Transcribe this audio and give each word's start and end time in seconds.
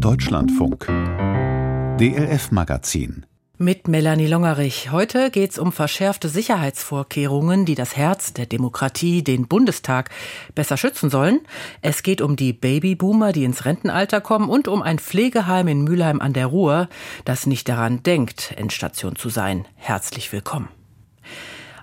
Deutschlandfunk 0.00 0.86
DLF 1.98 2.50
Magazin 2.50 3.24
mit 3.56 3.88
Melanie 3.88 4.26
Longerich. 4.26 4.92
Heute 4.92 5.30
geht 5.30 5.52
es 5.52 5.58
um 5.58 5.72
verschärfte 5.72 6.28
Sicherheitsvorkehrungen, 6.28 7.64
die 7.64 7.74
das 7.74 7.96
Herz 7.96 8.34
der 8.34 8.44
Demokratie, 8.44 9.24
den 9.24 9.48
Bundestag, 9.48 10.10
besser 10.54 10.76
schützen 10.76 11.08
sollen. 11.08 11.40
Es 11.80 12.02
geht 12.02 12.20
um 12.20 12.36
die 12.36 12.52
Babyboomer, 12.52 13.32
die 13.32 13.44
ins 13.44 13.64
Rentenalter 13.64 14.20
kommen 14.20 14.50
und 14.50 14.68
um 14.68 14.82
ein 14.82 14.98
Pflegeheim 14.98 15.68
in 15.68 15.84
Mülheim 15.84 16.20
an 16.20 16.34
der 16.34 16.46
Ruhr, 16.46 16.88
das 17.24 17.46
nicht 17.46 17.66
daran 17.68 18.02
denkt, 18.02 18.52
Endstation 18.56 19.16
zu 19.16 19.30
sein. 19.30 19.66
Herzlich 19.76 20.30
willkommen. 20.32 20.68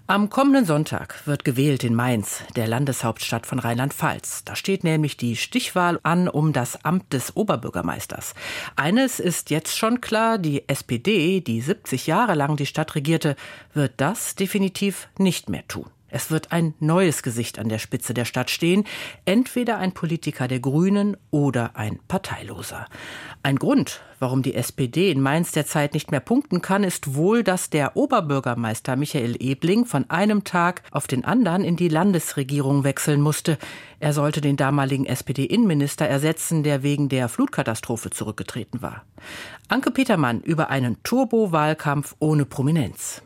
Am 0.06 0.30
kommenden 0.30 0.66
Sonntag 0.66 1.26
wird 1.26 1.46
gewählt 1.46 1.86
in 1.86 1.96
Mainz, 1.96 2.44
der 2.58 2.68
Landeshauptstadt 2.68 3.48
von 3.48 3.58
Rheinland-Pfalz. 3.58 4.44
Da 4.44 4.54
steht 4.58 4.84
nämlich 4.84 5.16
die 5.16 5.38
Stichwahl 5.38 5.98
an 6.04 6.28
um 6.28 6.52
das 6.52 6.84
Amt 6.84 7.14
des 7.14 7.38
Oberbürgermeisters. 7.38 8.34
Eines 8.76 9.22
ist 9.22 9.50
jetzt 9.50 9.78
schon 9.78 10.02
klar, 10.02 10.40
die 10.40 10.68
SPD, 10.68 11.40
die 11.40 11.62
70 11.62 12.06
Jahre 12.06 12.36
lang 12.36 12.58
die 12.58 12.66
Stadt 12.66 12.96
regierte, 12.96 13.38
wird 13.74 13.94
das 13.96 14.36
definitiv 14.36 15.08
nicht 15.18 15.48
mehr 15.48 15.66
tun. 15.70 15.90
Es 16.14 16.30
wird 16.30 16.52
ein 16.52 16.76
neues 16.80 17.24
Gesicht 17.24 17.58
an 17.58 17.70
der 17.70 17.80
Spitze 17.80 18.14
der 18.14 18.26
Stadt 18.26 18.52
stehen, 18.52 18.84
entweder 19.26 19.80
ein 19.80 19.94
Politiker 19.94 20.48
der 20.48 20.60
Grünen 20.60 21.18
oder 21.32 21.72
ein 21.76 21.98
Parteiloser. 22.08 22.86
Ein 23.42 23.56
Grund, 23.56 24.00
warum 24.20 24.44
die 24.44 24.54
SPD 24.54 25.10
in 25.10 25.22
Mainz 25.22 25.54
derzeit 25.54 25.96
nicht 25.96 26.12
mehr 26.12 26.20
punkten 26.20 26.62
kann, 26.62 26.84
ist 26.84 27.16
wohl, 27.16 27.44
dass 27.44 27.72
der 27.72 27.98
Oberbürgermeister 27.98 28.96
Michael 28.96 29.38
Ebling 29.40 29.86
von 29.86 30.08
einem 30.12 30.44
Tag 30.44 30.84
auf 30.92 31.08
den 31.08 31.26
anderen 31.26 31.64
in 31.64 31.78
die 31.78 31.90
Landesregierung 31.90 32.84
wechseln 32.84 33.20
musste. 33.20 33.58
Er 34.00 34.14
sollte 34.14 34.40
den 34.40 34.56
damaligen 34.56 35.08
SPD-Innenminister 35.08 36.08
ersetzen, 36.08 36.62
der 36.62 36.84
wegen 36.84 37.10
der 37.10 37.28
Flutkatastrophe 37.28 38.12
zurückgetreten 38.12 38.84
war. 38.84 39.04
Anke 39.68 39.90
Petermann 39.90 40.42
über 40.42 40.70
einen 40.70 41.02
Turbo-Wahlkampf 41.02 42.16
ohne 42.20 42.46
Prominenz. 42.46 43.24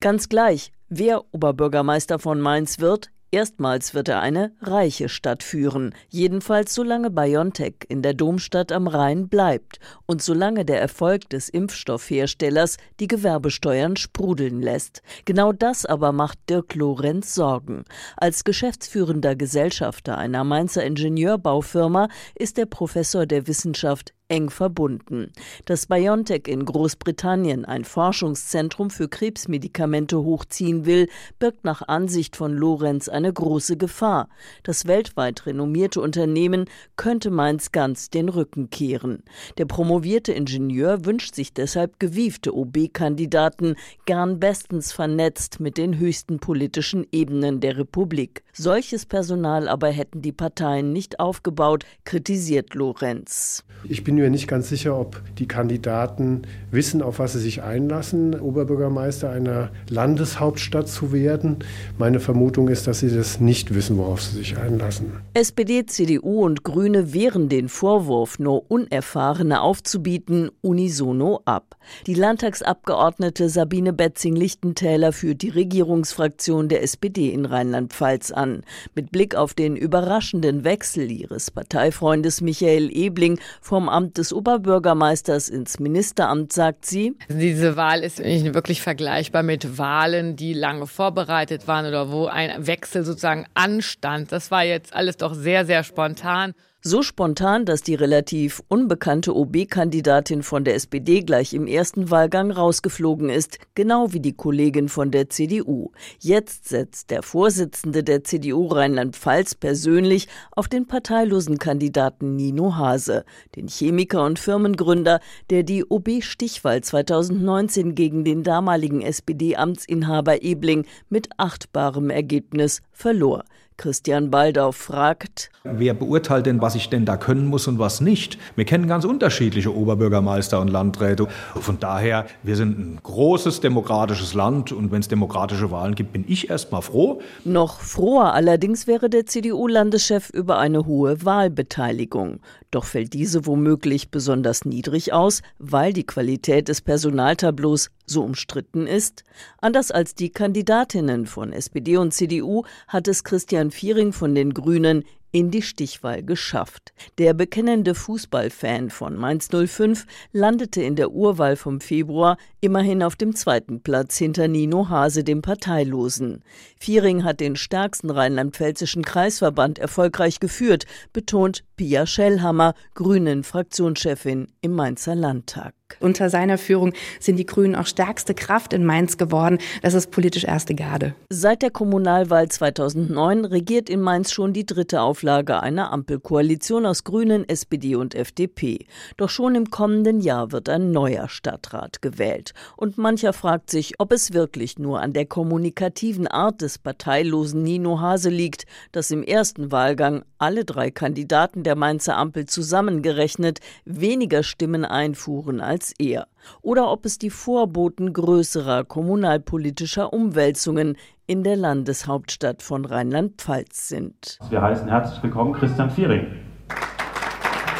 Ganz 0.00 0.28
gleich, 0.28 0.72
wer 0.94 1.22
Oberbürgermeister 1.32 2.18
von 2.18 2.40
Mainz 2.40 2.78
wird, 2.78 3.10
Erstmals 3.34 3.94
wird 3.94 4.08
er 4.08 4.20
eine 4.20 4.52
reiche 4.60 5.08
Stadt 5.08 5.42
führen, 5.42 5.94
jedenfalls 6.10 6.74
solange 6.74 7.08
BioNTech 7.08 7.76
in 7.88 8.02
der 8.02 8.12
Domstadt 8.12 8.72
am 8.72 8.86
Rhein 8.86 9.30
bleibt 9.30 9.78
und 10.04 10.20
solange 10.20 10.66
der 10.66 10.82
Erfolg 10.82 11.30
des 11.30 11.48
Impfstoffherstellers 11.48 12.76
die 13.00 13.08
Gewerbesteuern 13.08 13.96
sprudeln 13.96 14.60
lässt. 14.60 15.00
Genau 15.24 15.52
das 15.52 15.86
aber 15.86 16.12
macht 16.12 16.40
Dirk 16.50 16.74
Lorenz 16.74 17.34
Sorgen. 17.34 17.84
Als 18.18 18.44
geschäftsführender 18.44 19.34
Gesellschafter 19.34 20.18
einer 20.18 20.44
Mainzer 20.44 20.84
Ingenieurbaufirma 20.84 22.08
ist 22.34 22.58
er 22.58 22.66
Professor 22.66 23.24
der 23.24 23.46
Wissenschaft 23.46 24.12
eng 24.32 24.48
verbunden. 24.48 25.30
Dass 25.66 25.86
BioNTech 25.86 26.48
in 26.48 26.64
Großbritannien 26.64 27.66
ein 27.66 27.84
Forschungszentrum 27.84 28.88
für 28.88 29.08
Krebsmedikamente 29.08 30.18
hochziehen 30.18 30.86
will, 30.86 31.08
birgt 31.38 31.64
nach 31.64 31.86
Ansicht 31.86 32.34
von 32.34 32.54
Lorenz 32.54 33.10
eine 33.10 33.30
große 33.30 33.76
Gefahr. 33.76 34.30
Das 34.62 34.86
weltweit 34.86 35.44
renommierte 35.44 36.00
Unternehmen 36.00 36.64
könnte 36.96 37.30
Mainz 37.30 37.72
ganz 37.72 38.08
den 38.08 38.30
Rücken 38.30 38.70
kehren. 38.70 39.22
Der 39.58 39.66
promovierte 39.66 40.32
Ingenieur 40.32 41.04
wünscht 41.04 41.34
sich 41.34 41.52
deshalb 41.52 42.00
gewiefte 42.00 42.56
OB-Kandidaten, 42.56 43.76
gern 44.06 44.40
bestens 44.40 44.92
vernetzt 44.92 45.60
mit 45.60 45.76
den 45.76 45.98
höchsten 45.98 46.38
politischen 46.38 47.06
Ebenen 47.12 47.60
der 47.60 47.76
Republik. 47.76 48.44
Solches 48.54 49.04
Personal 49.04 49.68
aber 49.68 49.90
hätten 49.90 50.22
die 50.22 50.32
Parteien 50.32 50.94
nicht 50.94 51.20
aufgebaut, 51.20 51.84
kritisiert 52.04 52.72
Lorenz. 52.72 53.62
Ich 53.84 54.04
bin 54.04 54.21
mir 54.22 54.30
nicht 54.30 54.46
ganz 54.46 54.68
sicher, 54.68 54.98
ob 54.98 55.20
die 55.38 55.46
Kandidaten 55.46 56.42
wissen, 56.70 57.02
auf 57.02 57.18
was 57.18 57.32
sie 57.32 57.40
sich 57.40 57.62
einlassen, 57.62 58.38
Oberbürgermeister 58.38 59.30
einer 59.30 59.70
Landeshauptstadt 59.90 60.88
zu 60.88 61.12
werden. 61.12 61.56
Meine 61.98 62.20
Vermutung 62.20 62.68
ist, 62.68 62.86
dass 62.86 63.00
sie 63.00 63.14
das 63.14 63.40
nicht 63.40 63.74
wissen, 63.74 63.98
worauf 63.98 64.22
sie 64.22 64.38
sich 64.38 64.56
einlassen. 64.56 65.12
SPD, 65.34 65.84
CDU 65.86 66.44
und 66.44 66.62
Grüne 66.62 67.12
wehren 67.12 67.48
den 67.48 67.68
Vorwurf, 67.68 68.38
nur 68.38 68.70
Unerfahrene 68.70 69.60
aufzubieten, 69.60 70.50
unisono 70.60 71.40
ab. 71.44 71.76
Die 72.06 72.14
Landtagsabgeordnete 72.14 73.48
Sabine 73.48 73.92
Betzing-Lichtentäler 73.92 75.12
führt 75.12 75.42
die 75.42 75.48
Regierungsfraktion 75.48 76.68
der 76.68 76.84
SPD 76.84 77.30
in 77.30 77.44
Rheinland-Pfalz 77.44 78.30
an. 78.30 78.62
Mit 78.94 79.10
Blick 79.10 79.34
auf 79.34 79.54
den 79.54 79.74
überraschenden 79.74 80.62
Wechsel 80.62 81.10
ihres 81.10 81.50
Parteifreundes 81.50 82.40
Michael 82.40 82.88
Ebling 82.96 83.40
vom 83.60 83.88
Amt 83.88 84.01
des 84.10 84.32
Oberbürgermeisters 84.32 85.48
ins 85.48 85.78
Ministeramt, 85.78 86.52
sagt 86.52 86.86
sie. 86.86 87.16
Diese 87.28 87.76
Wahl 87.76 88.02
ist 88.02 88.18
nicht 88.18 88.54
wirklich 88.54 88.82
vergleichbar 88.82 89.42
mit 89.42 89.78
Wahlen, 89.78 90.36
die 90.36 90.52
lange 90.52 90.86
vorbereitet 90.86 91.68
waren 91.68 91.86
oder 91.86 92.10
wo 92.10 92.26
ein 92.26 92.66
Wechsel 92.66 93.04
sozusagen 93.04 93.46
anstand. 93.54 94.32
Das 94.32 94.50
war 94.50 94.64
jetzt 94.64 94.94
alles 94.94 95.16
doch 95.16 95.34
sehr, 95.34 95.64
sehr 95.66 95.84
spontan. 95.84 96.54
So 96.84 97.02
spontan, 97.02 97.64
dass 97.64 97.82
die 97.82 97.94
relativ 97.94 98.60
unbekannte 98.66 99.36
OB-Kandidatin 99.36 100.42
von 100.42 100.64
der 100.64 100.74
SPD 100.74 101.20
gleich 101.20 101.54
im 101.54 101.68
ersten 101.68 102.10
Wahlgang 102.10 102.50
rausgeflogen 102.50 103.28
ist, 103.28 103.60
genau 103.76 104.12
wie 104.12 104.18
die 104.18 104.32
Kollegin 104.32 104.88
von 104.88 105.12
der 105.12 105.30
CDU. 105.30 105.92
Jetzt 106.18 106.68
setzt 106.68 107.12
der 107.12 107.22
Vorsitzende 107.22 108.02
der 108.02 108.24
CDU 108.24 108.66
Rheinland-Pfalz 108.66 109.54
persönlich 109.54 110.26
auf 110.50 110.66
den 110.66 110.88
parteilosen 110.88 111.58
Kandidaten 111.58 112.34
Nino 112.34 112.74
Hase, 112.74 113.24
den 113.54 113.68
Chemiker 113.68 114.24
und 114.24 114.40
Firmengründer, 114.40 115.20
der 115.50 115.62
die 115.62 115.84
OB-Stichwahl 115.88 116.80
2019 116.80 117.94
gegen 117.94 118.24
den 118.24 118.42
damaligen 118.42 119.02
SPD-Amtsinhaber 119.02 120.42
Ebling 120.42 120.84
mit 121.08 121.28
achtbarem 121.36 122.10
Ergebnis 122.10 122.82
verlor. 122.90 123.44
Christian 123.76 124.30
Baldau 124.30 124.72
fragt, 124.72 125.50
wer 125.64 125.94
beurteilt 125.94 126.46
denn, 126.46 126.60
was 126.60 126.74
ich 126.74 126.88
denn 126.88 127.04
da 127.04 127.16
können 127.16 127.46
muss 127.46 127.66
und 127.68 127.78
was 127.78 128.00
nicht? 128.00 128.38
Wir 128.56 128.64
kennen 128.64 128.86
ganz 128.86 129.04
unterschiedliche 129.04 129.74
Oberbürgermeister 129.74 130.60
und 130.60 130.68
Landräte. 130.68 131.26
Von 131.54 131.78
daher, 131.78 132.26
wir 132.42 132.56
sind 132.56 132.78
ein 132.78 133.00
großes 133.02 133.60
demokratisches 133.60 134.34
Land 134.34 134.72
und 134.72 134.92
wenn 134.92 135.00
es 135.00 135.08
demokratische 135.08 135.70
Wahlen 135.70 135.94
gibt, 135.94 136.12
bin 136.12 136.24
ich 136.28 136.50
erst 136.50 136.72
mal 136.72 136.80
froh. 136.80 137.20
Noch 137.44 137.80
froher 137.80 138.34
allerdings 138.34 138.86
wäre 138.86 139.10
der 139.10 139.26
CDU-Landeschef 139.26 140.30
über 140.30 140.58
eine 140.58 140.86
hohe 140.86 141.24
Wahlbeteiligung. 141.24 142.40
Doch 142.72 142.86
fällt 142.86 143.12
diese 143.12 143.44
womöglich 143.44 144.10
besonders 144.10 144.64
niedrig 144.64 145.12
aus, 145.12 145.42
weil 145.58 145.92
die 145.92 146.06
Qualität 146.06 146.68
des 146.68 146.80
Personaltableaus 146.80 147.90
so 148.06 148.24
umstritten 148.24 148.86
ist? 148.86 149.24
Anders 149.60 149.90
als 149.90 150.14
die 150.14 150.30
Kandidatinnen 150.30 151.26
von 151.26 151.52
SPD 151.52 151.98
und 151.98 152.14
CDU 152.14 152.64
hat 152.88 153.08
es 153.08 153.24
Christian 153.24 153.70
Viering 153.70 154.14
von 154.14 154.34
den 154.34 154.54
Grünen 154.54 155.04
in 155.32 155.50
die 155.50 155.62
Stichwahl 155.62 156.22
geschafft. 156.22 156.92
Der 157.18 157.34
bekennende 157.34 157.94
Fußballfan 157.94 158.90
von 158.90 159.16
Mainz 159.16 159.48
05 159.48 160.06
landete 160.32 160.82
in 160.82 160.94
der 160.94 161.10
Urwahl 161.10 161.56
vom 161.56 161.80
Februar 161.80 162.36
immerhin 162.60 163.02
auf 163.02 163.16
dem 163.16 163.34
zweiten 163.34 163.82
Platz 163.82 164.16
hinter 164.18 164.46
Nino 164.46 164.88
Hase, 164.88 165.24
dem 165.24 165.42
Parteilosen. 165.42 166.44
Viering 166.78 167.24
hat 167.24 167.40
den 167.40 167.56
stärksten 167.56 168.10
rheinland-pfälzischen 168.10 169.02
Kreisverband 169.02 169.78
erfolgreich 169.78 170.38
geführt, 170.38 170.84
betont 171.12 171.64
Pia 171.76 172.06
Schellhammer, 172.06 172.74
Grünen 172.94 173.42
Fraktionschefin 173.42 174.48
im 174.60 174.72
Mainzer 174.72 175.14
Landtag. 175.14 175.74
Unter 176.00 176.30
seiner 176.30 176.58
Führung 176.58 176.92
sind 177.20 177.36
die 177.36 177.46
Grünen 177.46 177.74
auch 177.74 177.86
stärkste 177.86 178.34
Kraft 178.34 178.72
in 178.72 178.84
Mainz 178.84 179.16
geworden. 179.16 179.58
Das 179.82 179.94
ist 179.94 180.10
politisch 180.10 180.44
erste 180.44 180.74
Garde. 180.74 181.14
Seit 181.28 181.62
der 181.62 181.70
Kommunalwahl 181.70 182.48
2009 182.48 183.44
regiert 183.44 183.88
in 183.90 184.00
Mainz 184.00 184.32
schon 184.32 184.52
die 184.52 184.66
dritte 184.66 185.00
Auflage 185.00 185.62
einer 185.62 185.92
Ampelkoalition 185.92 186.86
aus 186.86 187.04
Grünen, 187.04 187.48
SPD 187.48 187.94
und 187.94 188.14
FDP. 188.14 188.86
Doch 189.16 189.30
schon 189.30 189.54
im 189.54 189.70
kommenden 189.70 190.20
Jahr 190.20 190.52
wird 190.52 190.68
ein 190.68 190.90
neuer 190.90 191.28
Stadtrat 191.28 192.02
gewählt. 192.02 192.52
Und 192.76 192.98
mancher 192.98 193.32
fragt 193.32 193.70
sich, 193.70 193.94
ob 193.98 194.12
es 194.12 194.32
wirklich 194.32 194.78
nur 194.78 195.00
an 195.00 195.12
der 195.12 195.26
kommunikativen 195.26 196.26
Art 196.26 196.62
des 196.62 196.78
parteilosen 196.78 197.62
Nino 197.62 198.00
Hase 198.00 198.30
liegt, 198.30 198.66
dass 198.92 199.10
im 199.10 199.22
ersten 199.22 199.72
Wahlgang 199.72 200.24
alle 200.42 200.64
drei 200.64 200.90
Kandidaten 200.90 201.62
der 201.62 201.76
Mainzer 201.76 202.16
Ampel 202.16 202.46
zusammengerechnet 202.46 203.60
weniger 203.84 204.42
Stimmen 204.42 204.84
einfuhren 204.84 205.60
als 205.60 205.94
er. 206.00 206.26
Oder 206.62 206.90
ob 206.90 207.06
es 207.06 207.18
die 207.18 207.30
Vorboten 207.30 208.12
größerer 208.12 208.82
kommunalpolitischer 208.82 210.12
Umwälzungen 210.12 210.96
in 211.26 211.44
der 211.44 211.54
Landeshauptstadt 211.54 212.60
von 212.60 212.84
Rheinland-Pfalz 212.84 213.86
sind. 213.86 214.40
Wir 214.50 214.60
heißen 214.60 214.88
herzlich 214.88 215.22
willkommen 215.22 215.52
Christian 215.52 215.88
Viering. 215.92 216.26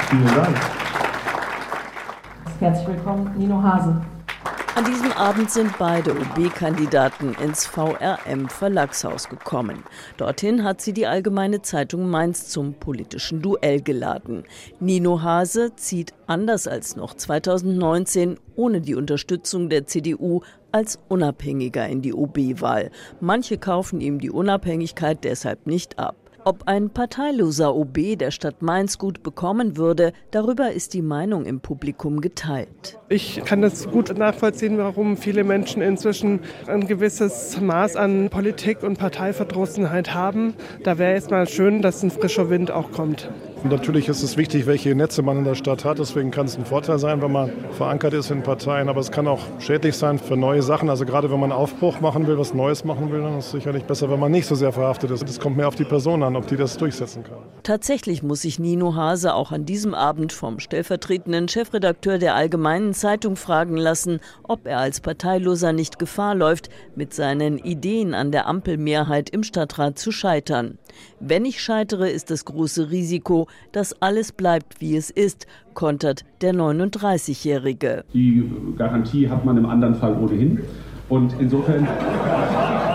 Vielen 0.08 0.26
Dank. 0.26 0.56
Herzlich 2.60 2.86
willkommen 2.86 3.36
Nino 3.36 3.60
Hase. 3.60 4.00
An 4.74 4.86
diesem 4.86 5.12
Abend 5.12 5.50
sind 5.50 5.76
beide 5.78 6.12
OB-Kandidaten 6.12 7.34
ins 7.34 7.66
VRM 7.66 8.48
Verlagshaus 8.48 9.28
gekommen. 9.28 9.84
Dorthin 10.16 10.64
hat 10.64 10.80
sie 10.80 10.94
die 10.94 11.06
Allgemeine 11.06 11.60
Zeitung 11.60 12.08
Mainz 12.08 12.48
zum 12.48 12.72
politischen 12.72 13.42
Duell 13.42 13.82
geladen. 13.82 14.44
Nino 14.80 15.20
Hase 15.20 15.76
zieht 15.76 16.14
anders 16.26 16.66
als 16.66 16.96
noch 16.96 17.12
2019 17.12 18.38
ohne 18.56 18.80
die 18.80 18.94
Unterstützung 18.94 19.68
der 19.68 19.86
CDU 19.86 20.40
als 20.72 20.98
Unabhängiger 21.08 21.86
in 21.86 22.00
die 22.00 22.14
OB-Wahl. 22.14 22.90
Manche 23.20 23.58
kaufen 23.58 24.00
ihm 24.00 24.20
die 24.20 24.30
Unabhängigkeit 24.30 25.22
deshalb 25.22 25.66
nicht 25.66 25.98
ab. 25.98 26.21
Ob 26.44 26.64
ein 26.66 26.90
parteiloser 26.90 27.72
OB 27.72 28.18
der 28.18 28.32
Stadt 28.32 28.62
Mainz 28.62 28.98
gut 28.98 29.22
bekommen 29.22 29.76
würde, 29.76 30.12
darüber 30.32 30.72
ist 30.72 30.92
die 30.92 31.02
Meinung 31.02 31.44
im 31.44 31.60
Publikum 31.60 32.20
geteilt. 32.20 32.98
Ich 33.08 33.44
kann 33.44 33.62
das 33.62 33.88
gut 33.88 34.18
nachvollziehen, 34.18 34.76
warum 34.76 35.16
viele 35.16 35.44
Menschen 35.44 35.82
inzwischen 35.82 36.40
ein 36.66 36.88
gewisses 36.88 37.60
Maß 37.60 37.94
an 37.94 38.28
Politik 38.28 38.82
und 38.82 38.98
Parteiverdrossenheit 38.98 40.14
haben. 40.14 40.54
Da 40.82 40.98
wäre 40.98 41.14
es 41.14 41.30
mal 41.30 41.48
schön, 41.48 41.80
dass 41.80 42.02
ein 42.02 42.10
frischer 42.10 42.50
Wind 42.50 42.72
auch 42.72 42.90
kommt. 42.90 43.30
Natürlich 43.64 44.08
ist 44.08 44.22
es 44.22 44.36
wichtig, 44.36 44.66
welche 44.66 44.94
Netze 44.94 45.22
man 45.22 45.38
in 45.38 45.44
der 45.44 45.54
Stadt 45.54 45.84
hat. 45.84 45.98
Deswegen 45.98 46.30
kann 46.30 46.46
es 46.46 46.58
ein 46.58 46.64
Vorteil 46.64 46.98
sein, 46.98 47.22
wenn 47.22 47.30
man 47.30 47.50
verankert 47.72 48.12
ist 48.12 48.30
in 48.30 48.42
Parteien. 48.42 48.88
Aber 48.88 49.00
es 49.00 49.12
kann 49.12 49.28
auch 49.28 49.40
schädlich 49.60 49.96
sein 49.96 50.18
für 50.18 50.36
neue 50.36 50.62
Sachen. 50.62 50.90
Also 50.90 51.04
gerade 51.04 51.30
wenn 51.30 51.38
man 51.38 51.52
Aufbruch 51.52 52.00
machen 52.00 52.26
will, 52.26 52.38
was 52.38 52.54
Neues 52.54 52.84
machen 52.84 53.12
will, 53.12 53.22
dann 53.22 53.38
ist 53.38 53.46
es 53.46 53.52
sicherlich 53.52 53.84
besser, 53.84 54.10
wenn 54.10 54.18
man 54.18 54.32
nicht 54.32 54.46
so 54.46 54.56
sehr 54.56 54.72
verhaftet 54.72 55.10
ist. 55.12 55.28
Es 55.28 55.38
kommt 55.38 55.56
mehr 55.56 55.68
auf 55.68 55.76
die 55.76 55.84
Person 55.84 56.22
an, 56.22 56.34
ob 56.34 56.48
die 56.48 56.56
das 56.56 56.76
durchsetzen 56.76 57.22
kann. 57.22 57.38
Tatsächlich 57.62 58.22
muss 58.22 58.42
sich 58.42 58.58
Nino 58.58 58.96
Hase 58.96 59.34
auch 59.34 59.52
an 59.52 59.64
diesem 59.64 59.94
Abend 59.94 60.32
vom 60.32 60.58
stellvertretenden 60.58 61.48
Chefredakteur 61.48 62.18
der 62.18 62.34
Allgemeinen 62.34 62.94
Zeitung 62.94 63.36
fragen 63.36 63.76
lassen, 63.76 64.18
ob 64.42 64.66
er 64.66 64.78
als 64.78 65.00
Parteiloser 65.00 65.72
nicht 65.72 66.00
Gefahr 66.00 66.34
läuft, 66.34 66.68
mit 66.96 67.14
seinen 67.14 67.58
Ideen 67.58 68.14
an 68.14 68.32
der 68.32 68.48
Ampelmehrheit 68.48 69.30
im 69.30 69.44
Stadtrat 69.44 69.98
zu 69.98 70.10
scheitern. 70.10 70.78
Wenn 71.20 71.44
ich 71.44 71.62
scheitere, 71.62 72.10
ist 72.10 72.30
das 72.30 72.44
große 72.44 72.90
Risiko, 72.90 73.48
dass 73.72 74.00
alles 74.02 74.32
bleibt, 74.32 74.80
wie 74.80 74.96
es 74.96 75.10
ist, 75.10 75.46
kontert 75.74 76.24
der 76.40 76.54
39-Jährige. 76.54 78.04
Die 78.12 78.50
Garantie 78.76 79.28
hat 79.28 79.44
man 79.44 79.56
im 79.56 79.66
anderen 79.66 79.94
Fall 79.94 80.14
ohnehin. 80.16 80.60
Und 81.08 81.34
insofern, 81.38 81.86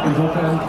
insofern 0.06 0.60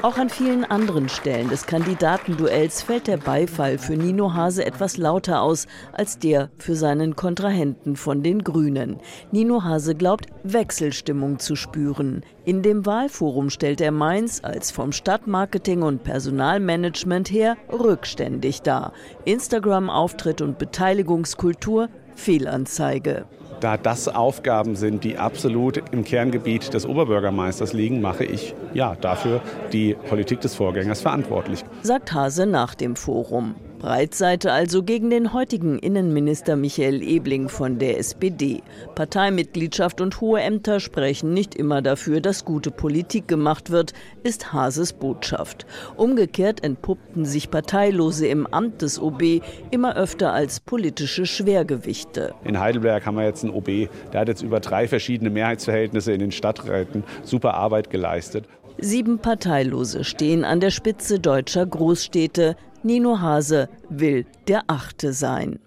Auch 0.00 0.16
an 0.16 0.30
vielen 0.30 0.64
anderen 0.64 1.08
Stellen 1.08 1.48
des 1.48 1.66
Kandidatenduells 1.66 2.82
fällt 2.82 3.08
der 3.08 3.16
Beifall 3.16 3.78
für 3.78 3.96
Nino 3.96 4.32
Hase 4.32 4.64
etwas 4.64 4.96
lauter 4.96 5.42
aus 5.42 5.66
als 5.92 6.20
der 6.20 6.50
für 6.56 6.76
seinen 6.76 7.16
Kontrahenten 7.16 7.96
von 7.96 8.22
den 8.22 8.44
Grünen. 8.44 9.00
Nino 9.32 9.64
Hase 9.64 9.96
glaubt, 9.96 10.26
Wechselstimmung 10.44 11.40
zu 11.40 11.56
spüren. 11.56 12.22
In 12.44 12.62
dem 12.62 12.86
Wahlforum 12.86 13.50
stellt 13.50 13.80
er 13.80 13.90
Mainz 13.90 14.40
als 14.44 14.70
vom 14.70 14.92
Stadtmarketing 14.92 15.82
und 15.82 16.04
Personalmanagement 16.04 17.28
her 17.32 17.56
rückständig 17.72 18.62
dar. 18.62 18.92
Instagram-Auftritt 19.24 20.42
und 20.42 20.58
Beteiligungskultur 20.58 21.88
Fehlanzeige. 22.14 23.26
Da 23.60 23.76
das 23.76 24.08
Aufgaben 24.08 24.76
sind, 24.76 25.02
die 25.02 25.18
absolut 25.18 25.82
im 25.90 26.04
Kerngebiet 26.04 26.74
des 26.74 26.86
Oberbürgermeisters 26.86 27.72
liegen, 27.72 28.00
mache 28.00 28.24
ich 28.24 28.54
ja 28.72 28.96
dafür 29.00 29.40
die 29.72 29.94
Politik 29.94 30.40
des 30.40 30.54
Vorgängers 30.54 31.00
verantwortlich. 31.00 31.64
Sagt 31.82 32.12
Hase 32.12 32.46
nach 32.46 32.74
dem 32.74 32.94
Forum. 32.94 33.54
Breitseite 33.78 34.50
also 34.50 34.82
gegen 34.82 35.08
den 35.08 35.32
heutigen 35.32 35.78
Innenminister 35.78 36.56
Michael 36.56 37.00
Ebling 37.00 37.48
von 37.48 37.78
der 37.78 37.98
SPD. 37.98 38.62
Parteimitgliedschaft 38.96 40.00
und 40.00 40.20
hohe 40.20 40.40
Ämter 40.40 40.80
sprechen 40.80 41.32
nicht 41.32 41.54
immer 41.54 41.80
dafür, 41.80 42.20
dass 42.20 42.44
gute 42.44 42.72
Politik 42.72 43.28
gemacht 43.28 43.70
wird, 43.70 43.92
ist 44.24 44.52
Hases 44.52 44.92
Botschaft. 44.92 45.64
Umgekehrt 45.96 46.64
entpuppten 46.64 47.24
sich 47.24 47.50
Parteilose 47.50 48.26
im 48.26 48.48
Amt 48.48 48.82
des 48.82 49.00
OB 49.00 49.42
immer 49.70 49.96
öfter 49.96 50.32
als 50.32 50.58
politische 50.58 51.24
Schwergewichte. 51.24 52.34
In 52.44 52.58
Heidelberg 52.58 53.06
haben 53.06 53.16
wir 53.16 53.24
jetzt 53.24 53.44
einen 53.44 53.54
OB, 53.54 53.88
der 54.12 54.20
hat 54.20 54.28
jetzt 54.28 54.42
über 54.42 54.58
drei 54.58 54.88
verschiedene 54.88 55.30
Mehrheitsverhältnisse 55.30 56.12
in 56.12 56.18
den 56.18 56.32
Stadträten 56.32 57.04
super 57.22 57.54
Arbeit 57.54 57.90
geleistet. 57.90 58.44
Sieben 58.80 59.18
Parteilose 59.18 60.04
stehen 60.04 60.44
an 60.44 60.60
der 60.60 60.70
Spitze 60.70 61.18
deutscher 61.18 61.66
Großstädte. 61.66 62.54
Nino 62.82 63.20
Hase 63.20 63.68
will 63.88 64.24
der 64.46 64.62
Achte 64.68 65.12
sein. 65.12 65.58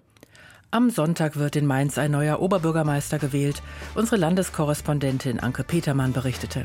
Am 0.70 0.88
Sonntag 0.88 1.36
wird 1.36 1.56
in 1.56 1.66
Mainz 1.66 1.98
ein 1.98 2.10
neuer 2.12 2.40
Oberbürgermeister 2.40 3.18
gewählt. 3.18 3.62
Unsere 3.94 4.16
Landeskorrespondentin 4.16 5.38
Anke 5.38 5.64
Petermann 5.64 6.14
berichtete. 6.14 6.64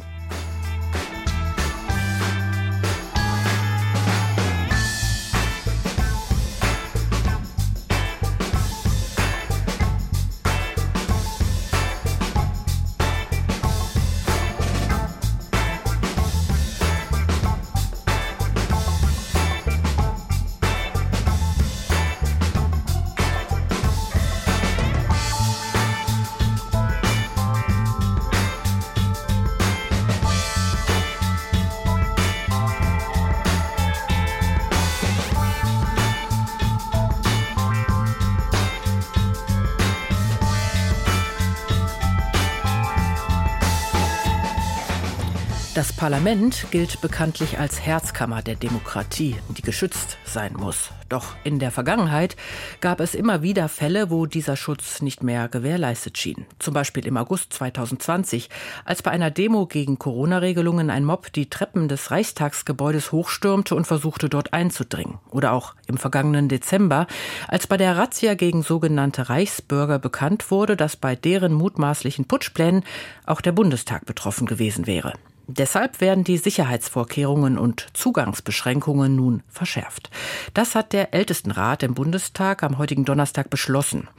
Das 45.77 45.94
Parlament 45.94 46.65
gilt 46.71 47.01
bekanntlich 47.01 47.59
als 47.59 47.79
Herzkammer 47.79 48.41
der 48.41 48.56
Demokratie, 48.56 49.35
die 49.56 49.62
geschützt 49.62 50.18
sein 50.25 50.53
muss. 50.53 50.89
Doch 51.07 51.35
in 51.44 51.59
der 51.59 51.69
Vergangenheit 51.69 52.35
gab 52.81 53.00
es 53.00 53.13
immer 53.13 53.44
wieder 53.44 53.69
Fälle, 53.69 54.09
wo 54.09 54.25
dieser 54.25 54.56
Schutz 54.56 55.03
nicht 55.03 55.21
mehr 55.21 55.47
gewährleistet 55.47 56.18
schien. 56.18 56.47
Zum 56.57 56.74
Beispiel 56.74 57.06
im 57.06 57.15
August 57.15 57.53
2020, 57.53 58.50
als 58.85 59.03
bei 59.03 59.12
einer 59.12 59.29
Demo 59.29 59.68
gegen 59.68 60.00
Corona-Regelungen 60.00 60.89
ein 60.89 61.06
Mob 61.06 61.31
die 61.31 61.47
Treppen 61.47 61.88
des 61.88 62.09
Reichstagsgebäudes 62.09 63.12
hochstürmte 63.12 63.75
und 63.75 63.85
versuchte, 63.85 64.29
dort 64.29 64.53
einzudringen. 64.53 65.19
Oder 65.29 65.51
auch 65.51 65.75
im 65.85 65.97
vergangenen 65.97 66.50
Dezember, 66.50 67.05
als 67.48 67.67
bei 67.67 67.77
der 67.77 67.96
Razzia 67.96 68.34
gegen 68.34 68.63
sogenannte 68.63 69.29
Reichsbürger 69.29 70.00
bekannt 70.00 70.50
wurde, 70.50 70.75
dass 70.75 70.96
bei 70.96 71.15
deren 71.15 71.53
mutmaßlichen 71.53 72.25
Putschplänen 72.25 72.84
auch 73.27 73.41
der 73.41 73.51
Bundestag 73.51 74.07
betroffen 74.07 74.48
gewesen 74.48 74.88
wäre. 74.88 75.13
Deshalb 75.48 76.01
werden 76.01 76.25
die 76.25 76.38
Sicherheitsvorkehrungen 76.38 77.58
und 77.58 77.88
Zugangsbeschränkungen 77.94 79.16
nun 79.16 79.44
verschärft. 79.48 80.10
Das 80.54 80.75
hat 80.75 80.92
der 80.92 81.13
Ältestenrat 81.13 81.84
im 81.84 81.94
Bundestag 81.94 82.63
am 82.63 82.77
heutigen 82.77 83.06
Donnerstag 83.06 83.50
beschlossen. 83.50 84.10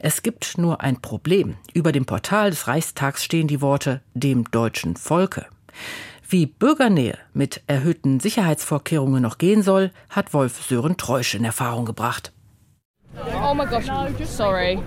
Es 0.00 0.22
gibt 0.22 0.56
nur 0.56 0.80
ein 0.80 1.02
Problem. 1.02 1.56
Über 1.74 1.92
dem 1.92 2.06
Portal 2.06 2.50
des 2.50 2.68
Reichstags 2.68 3.22
stehen 3.22 3.48
die 3.48 3.60
Worte 3.60 4.00
dem 4.14 4.44
deutschen 4.50 4.96
Volke. 4.96 5.46
Wie 6.26 6.46
Bürgernähe 6.46 7.18
mit 7.32 7.62
erhöhten 7.66 8.18
Sicherheitsvorkehrungen 8.20 9.22
noch 9.22 9.38
gehen 9.38 9.62
soll, 9.62 9.92
hat 10.10 10.32
Wolf 10.34 10.62
Sören 10.62 10.96
Treusch 10.96 11.34
in 11.34 11.44
Erfahrung 11.44 11.84
gebracht. 11.84 12.32
Oh 13.16 13.54
my 13.54 13.64
gosh, 13.64 13.86
sorry. 14.24 14.78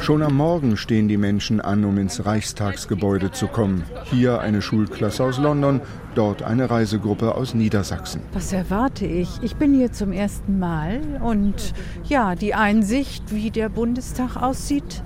Schon 0.00 0.22
am 0.22 0.36
Morgen 0.36 0.76
stehen 0.76 1.08
die 1.08 1.16
Menschen 1.16 1.60
an, 1.60 1.84
um 1.84 1.98
ins 1.98 2.24
Reichstagsgebäude 2.24 3.32
zu 3.32 3.48
kommen. 3.48 3.84
Hier 4.04 4.40
eine 4.40 4.62
Schulklasse 4.62 5.24
aus 5.24 5.38
London, 5.38 5.80
dort 6.14 6.42
eine 6.42 6.70
Reisegruppe 6.70 7.34
aus 7.34 7.54
Niedersachsen. 7.54 8.22
Was 8.32 8.52
erwarte 8.52 9.06
ich? 9.06 9.42
Ich 9.42 9.56
bin 9.56 9.74
hier 9.74 9.92
zum 9.92 10.12
ersten 10.12 10.58
Mal 10.58 11.00
und 11.22 11.74
ja, 12.04 12.34
die 12.34 12.54
Einsicht, 12.54 13.34
wie 13.34 13.50
der 13.50 13.68
Bundestag 13.68 14.36
aussieht, 14.36 15.02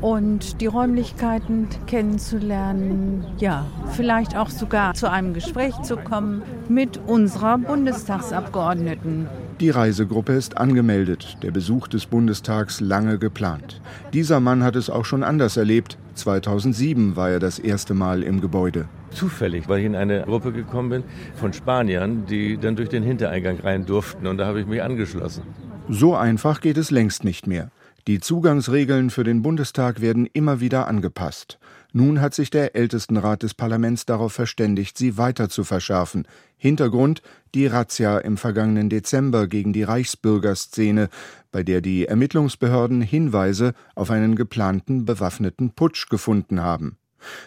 und 0.00 0.62
die 0.62 0.66
Räumlichkeiten 0.66 1.68
kennenzulernen, 1.86 3.26
ja, 3.38 3.66
vielleicht 3.92 4.36
auch 4.36 4.48
sogar 4.48 4.94
zu 4.94 5.10
einem 5.10 5.34
Gespräch 5.34 5.74
zu 5.82 5.96
kommen 5.98 6.42
mit 6.68 6.98
unserer 7.06 7.58
Bundestagsabgeordneten. 7.58 9.28
Die 9.60 9.68
Reisegruppe 9.68 10.32
ist 10.32 10.56
angemeldet, 10.56 11.36
der 11.42 11.50
Besuch 11.50 11.86
des 11.86 12.06
Bundestags 12.06 12.80
lange 12.80 13.18
geplant. 13.18 13.82
Dieser 14.14 14.40
Mann 14.40 14.64
hat 14.64 14.74
es 14.74 14.88
auch 14.88 15.04
schon 15.04 15.22
anders 15.22 15.58
erlebt. 15.58 15.98
2007 16.14 17.14
war 17.14 17.28
er 17.28 17.40
das 17.40 17.58
erste 17.58 17.92
Mal 17.92 18.22
im 18.22 18.40
Gebäude. 18.40 18.88
Zufällig, 19.10 19.68
weil 19.68 19.80
ich 19.80 19.84
in 19.84 19.96
eine 19.96 20.22
Gruppe 20.22 20.52
gekommen 20.52 20.88
bin 20.88 21.04
von 21.34 21.52
Spaniern, 21.52 22.24
die 22.24 22.56
dann 22.56 22.74
durch 22.74 22.88
den 22.88 23.02
Hintereingang 23.02 23.60
rein 23.60 23.84
durften 23.84 24.26
und 24.26 24.38
da 24.38 24.46
habe 24.46 24.62
ich 24.62 24.66
mich 24.66 24.82
angeschlossen. 24.82 25.42
So 25.90 26.16
einfach 26.16 26.62
geht 26.62 26.78
es 26.78 26.90
längst 26.90 27.24
nicht 27.24 27.46
mehr. 27.46 27.70
Die 28.06 28.18
Zugangsregeln 28.18 29.10
für 29.10 29.24
den 29.24 29.42
Bundestag 29.42 30.00
werden 30.00 30.26
immer 30.32 30.60
wieder 30.60 30.88
angepasst. 30.88 31.58
Nun 31.92 32.20
hat 32.20 32.34
sich 32.34 32.50
der 32.50 32.76
Ältestenrat 32.76 33.42
des 33.42 33.54
Parlaments 33.54 34.06
darauf 34.06 34.32
verständigt, 34.32 34.96
sie 34.96 35.18
weiter 35.18 35.48
zu 35.48 35.64
verschärfen. 35.64 36.26
Hintergrund 36.56 37.22
die 37.54 37.66
Razzia 37.66 38.18
im 38.18 38.36
vergangenen 38.36 38.90
Dezember 38.90 39.48
gegen 39.48 39.72
die 39.72 39.82
Reichsbürgerszene, 39.82 41.08
bei 41.50 41.62
der 41.62 41.80
die 41.80 42.06
Ermittlungsbehörden 42.06 43.00
Hinweise 43.00 43.74
auf 43.94 44.10
einen 44.10 44.36
geplanten 44.36 45.04
bewaffneten 45.04 45.70
Putsch 45.70 46.08
gefunden 46.08 46.60
haben. 46.60 46.96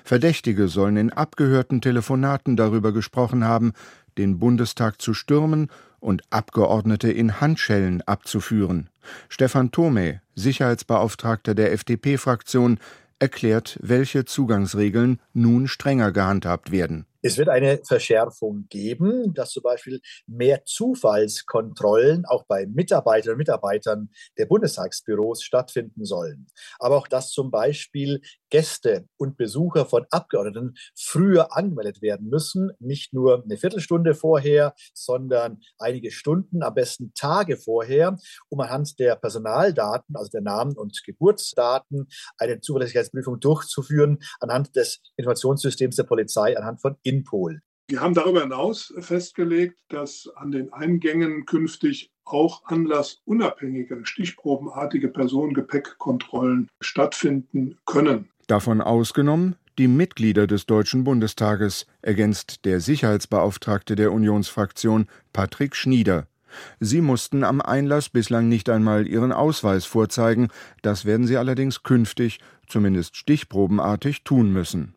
Verdächtige 0.03 0.67
sollen 0.67 0.97
in 0.97 1.11
abgehörten 1.11 1.81
Telefonaten 1.81 2.57
darüber 2.57 2.91
gesprochen 2.91 3.43
haben, 3.45 3.73
den 4.17 4.39
Bundestag 4.39 5.01
zu 5.01 5.13
stürmen 5.13 5.69
und 5.99 6.21
Abgeordnete 6.29 7.11
in 7.11 7.39
Handschellen 7.39 8.01
abzuführen. 8.01 8.89
Stefan 9.29 9.71
Thome, 9.71 10.21
Sicherheitsbeauftragter 10.35 11.55
der 11.55 11.71
FDP-Fraktion, 11.71 12.77
erklärt, 13.23 13.79
welche 13.81 14.25
Zugangsregeln 14.25 15.21
nun 15.31 15.69
strenger 15.69 16.11
gehandhabt 16.11 16.71
werden. 16.71 17.05
Es 17.21 17.37
wird 17.37 17.47
eine 17.47 17.79
Verschärfung 17.87 18.65
geben, 18.67 19.33
dass 19.33 19.51
zum 19.51 19.63
Beispiel 19.63 20.01
mehr 20.27 20.65
Zufallskontrollen 20.65 22.25
auch 22.25 22.43
bei 22.45 22.65
Mitarbeiterinnen 22.65 23.35
und 23.35 23.37
Mitarbeitern 23.37 24.09
der 24.37 24.45
Bundestagsbüros 24.45 25.41
stattfinden 25.41 26.03
sollen. 26.03 26.47
Aber 26.79 26.97
auch, 26.97 27.07
dass 27.07 27.29
zum 27.31 27.49
Beispiel 27.49 28.19
Gäste 28.53 29.07
und 29.17 29.35
Besucher 29.35 29.87
von 29.87 30.05
Abgeordneten 30.11 30.75
früher 30.95 31.57
angemeldet 31.57 32.03
werden 32.03 32.29
müssen, 32.29 32.71
nicht 32.79 33.11
nur 33.11 33.43
eine 33.43 33.57
Viertelstunde 33.57 34.13
vorher, 34.13 34.75
sondern 34.93 35.59
einige 35.79 36.11
Stunden, 36.11 36.61
am 36.61 36.75
besten 36.75 37.15
Tage 37.15 37.57
vorher, 37.57 38.15
um 38.49 38.59
anhand 38.59 38.99
der 38.99 39.15
Personaldaten, 39.15 40.15
also 40.15 40.29
der 40.29 40.41
Namen 40.41 40.77
und 40.77 41.01
Geburtsdaten, 41.03 42.07
eine 42.37 42.61
Zuverlässigkeitsprüfung 42.61 43.39
durchzuführen, 43.39 44.19
anhand 44.39 44.75
des 44.75 45.01
Informationssystems 45.17 45.95
der 45.95 46.03
Polizei, 46.03 46.55
anhand 46.55 46.79
von 46.79 46.95
Inpol. 47.01 47.59
Wir 47.87 48.01
haben 48.01 48.13
darüber 48.13 48.41
hinaus 48.41 48.93
festgelegt, 48.99 49.79
dass 49.89 50.29
an 50.35 50.51
den 50.51 50.71
Eingängen 50.71 51.47
künftig 51.47 52.11
auch 52.23 52.63
anlassunabhängige, 52.65 54.05
stichprobenartige 54.05 55.09
Personengepäckkontrollen 55.09 56.69
stattfinden 56.81 57.79
können. 57.85 58.29
Davon 58.53 58.81
ausgenommen 58.81 59.55
die 59.79 59.87
Mitglieder 59.87 60.45
des 60.45 60.67
Deutschen 60.67 61.03
Bundestages, 61.03 61.87
ergänzt 62.03 62.65
der 62.65 62.81
Sicherheitsbeauftragte 62.81 63.95
der 63.95 64.11
Unionsfraktion 64.11 65.07
Patrick 65.33 65.75
Schnieder. 65.75 66.27
Sie 66.79 67.01
mussten 67.01 67.43
am 67.43 67.61
Einlass 67.61 68.09
bislang 68.09 68.49
nicht 68.49 68.69
einmal 68.69 69.07
ihren 69.07 69.31
Ausweis 69.31 69.85
vorzeigen, 69.85 70.49
das 70.83 71.03
werden 71.03 71.25
sie 71.25 71.37
allerdings 71.37 71.81
künftig, 71.81 72.37
zumindest 72.67 73.17
stichprobenartig, 73.17 74.23
tun 74.23 74.53
müssen. 74.53 74.93